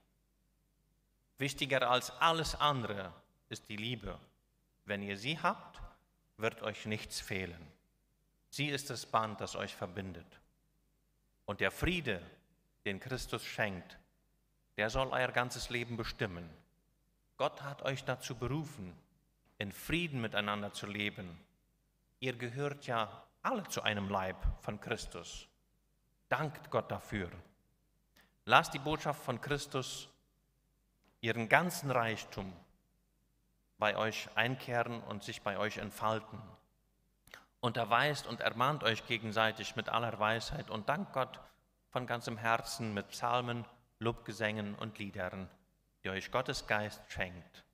Wichtiger 1.38 1.90
als 1.90 2.10
alles 2.20 2.54
andere 2.54 3.12
ist 3.48 3.68
die 3.68 3.76
Liebe. 3.76 4.18
Wenn 4.86 5.02
ihr 5.02 5.18
sie 5.18 5.38
habt, 5.38 5.80
wird 6.38 6.62
euch 6.62 6.86
nichts 6.86 7.20
fehlen. 7.20 7.60
Sie 8.48 8.68
ist 8.68 8.88
das 8.88 9.04
Band, 9.04 9.40
das 9.40 9.56
euch 9.56 9.74
verbindet. 9.74 10.40
Und 11.46 11.61
der 11.61 11.70
Friede, 11.70 12.20
den 12.85 13.00
Christus 13.00 13.44
schenkt, 13.44 13.98
der 14.76 14.90
soll 14.90 15.09
euer 15.09 15.28
ganzes 15.28 15.70
Leben 15.70 15.96
bestimmen. 15.96 16.48
Gott 17.37 17.62
hat 17.62 17.82
euch 17.82 18.04
dazu 18.04 18.35
berufen, 18.35 18.96
in 19.59 19.72
Frieden 19.72 20.20
miteinander 20.20 20.72
zu 20.72 20.87
leben. 20.87 21.40
Ihr 22.20 22.35
gehört 22.35 22.87
ja 22.87 23.24
alle 23.42 23.64
zu 23.68 23.82
einem 23.82 24.09
Leib 24.09 24.37
von 24.62 24.80
Christus. 24.80 25.48
Dankt 26.28 26.70
Gott 26.70 26.90
dafür. 26.90 27.30
Lasst 28.44 28.74
die 28.74 28.78
Botschaft 28.78 29.22
von 29.22 29.40
Christus 29.40 30.09
ihren 31.20 31.48
ganzen 31.48 31.90
Reichtum 31.90 32.52
bei 33.78 33.96
euch 33.96 34.28
einkehren 34.35 35.02
und 35.02 35.22
sich 35.22 35.42
bei 35.42 35.59
euch 35.59 35.78
entfalten. 35.78 36.38
Unterweist 37.66 38.29
und 38.29 38.42
ermahnt 38.42 38.85
euch 38.85 39.09
gegenseitig 39.09 39.74
mit 39.74 39.88
aller 39.88 40.16
Weisheit 40.20 40.70
und 40.70 40.88
dankt 40.88 41.12
Gott 41.12 41.40
von 41.90 42.07
ganzem 42.07 42.38
Herzen 42.38 42.94
mit 42.94 43.09
Psalmen, 43.09 43.64
Lobgesängen 43.98 44.76
und 44.76 45.00
Liedern, 45.00 45.50
die 46.05 46.11
euch 46.11 46.31
Gottes 46.31 46.68
Geist 46.68 47.02
schenkt. 47.09 47.64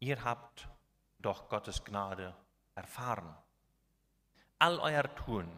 Ihr 0.00 0.22
habt 0.22 0.68
doch 1.18 1.48
Gottes 1.48 1.82
Gnade 1.82 2.36
erfahren. 2.74 3.34
All 4.58 4.78
euer 4.78 5.14
Tun, 5.14 5.50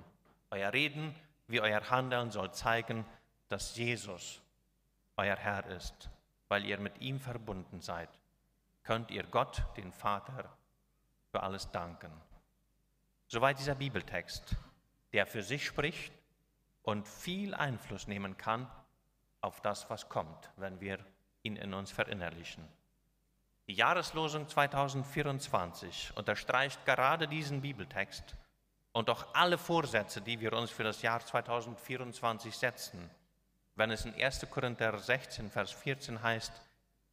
euer 0.53 0.73
Reden 0.73 1.13
wie 1.49 1.61
euer 1.61 1.91
Handeln 1.91 2.31
soll 2.31 2.53
zeigen, 2.53 3.05
dass 3.49 3.75
Jesus 3.75 4.41
euer 5.17 5.35
Herr 5.35 5.67
ist. 5.67 6.11
Weil 6.47 6.65
ihr 6.65 6.79
mit 6.79 7.01
ihm 7.01 7.19
verbunden 7.19 7.81
seid, 7.81 8.09
könnt 8.85 9.11
ihr 9.11 9.25
Gott, 9.25 9.65
den 9.77 9.91
Vater, 9.91 10.49
für 11.33 11.43
alles 11.43 11.69
danken. 11.73 12.13
Soweit 13.33 13.59
dieser 13.59 13.75
Bibeltext, 13.75 14.57
der 15.15 15.27
für 15.27 15.43
sich 15.43 15.65
spricht 15.65 16.13
und 16.83 17.09
viel 17.09 17.55
Einfluss 17.55 18.07
nehmen 18.07 18.37
kann 18.37 18.71
auf 19.41 19.63
das, 19.63 19.89
was 19.89 20.11
kommt, 20.11 20.51
wenn 20.59 20.83
wir 20.83 20.99
ihn 21.43 21.57
in 21.57 21.73
uns 21.73 21.91
verinnerlichen. 21.91 22.63
Die 23.69 23.73
Jahreslosung 23.73 24.47
2024 24.47 26.13
unterstreicht 26.15 26.85
gerade 26.85 27.27
diesen 27.27 27.63
Bibeltext 27.63 28.37
und 28.93 29.09
auch 29.09 29.35
alle 29.35 29.57
Vorsätze, 29.57 30.21
die 30.21 30.39
wir 30.39 30.53
uns 30.53 30.71
für 30.71 30.85
das 30.85 31.01
Jahr 31.01 31.25
2024 31.25 32.55
setzen, 32.55 33.09
wenn 33.77 33.91
es 33.91 34.05
in 34.05 34.13
1. 34.15 34.47
Korinther 34.51 34.99
16, 34.99 35.51
Vers 35.51 35.71
14 35.73 36.23
heißt, 36.23 36.53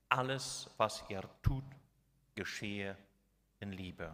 alles, 0.09 0.69
was 0.75 1.01
ihr 1.07 1.23
tut, 1.41 1.63
geschehe 2.35 2.97
in 3.61 3.71
Liebe. 3.71 4.13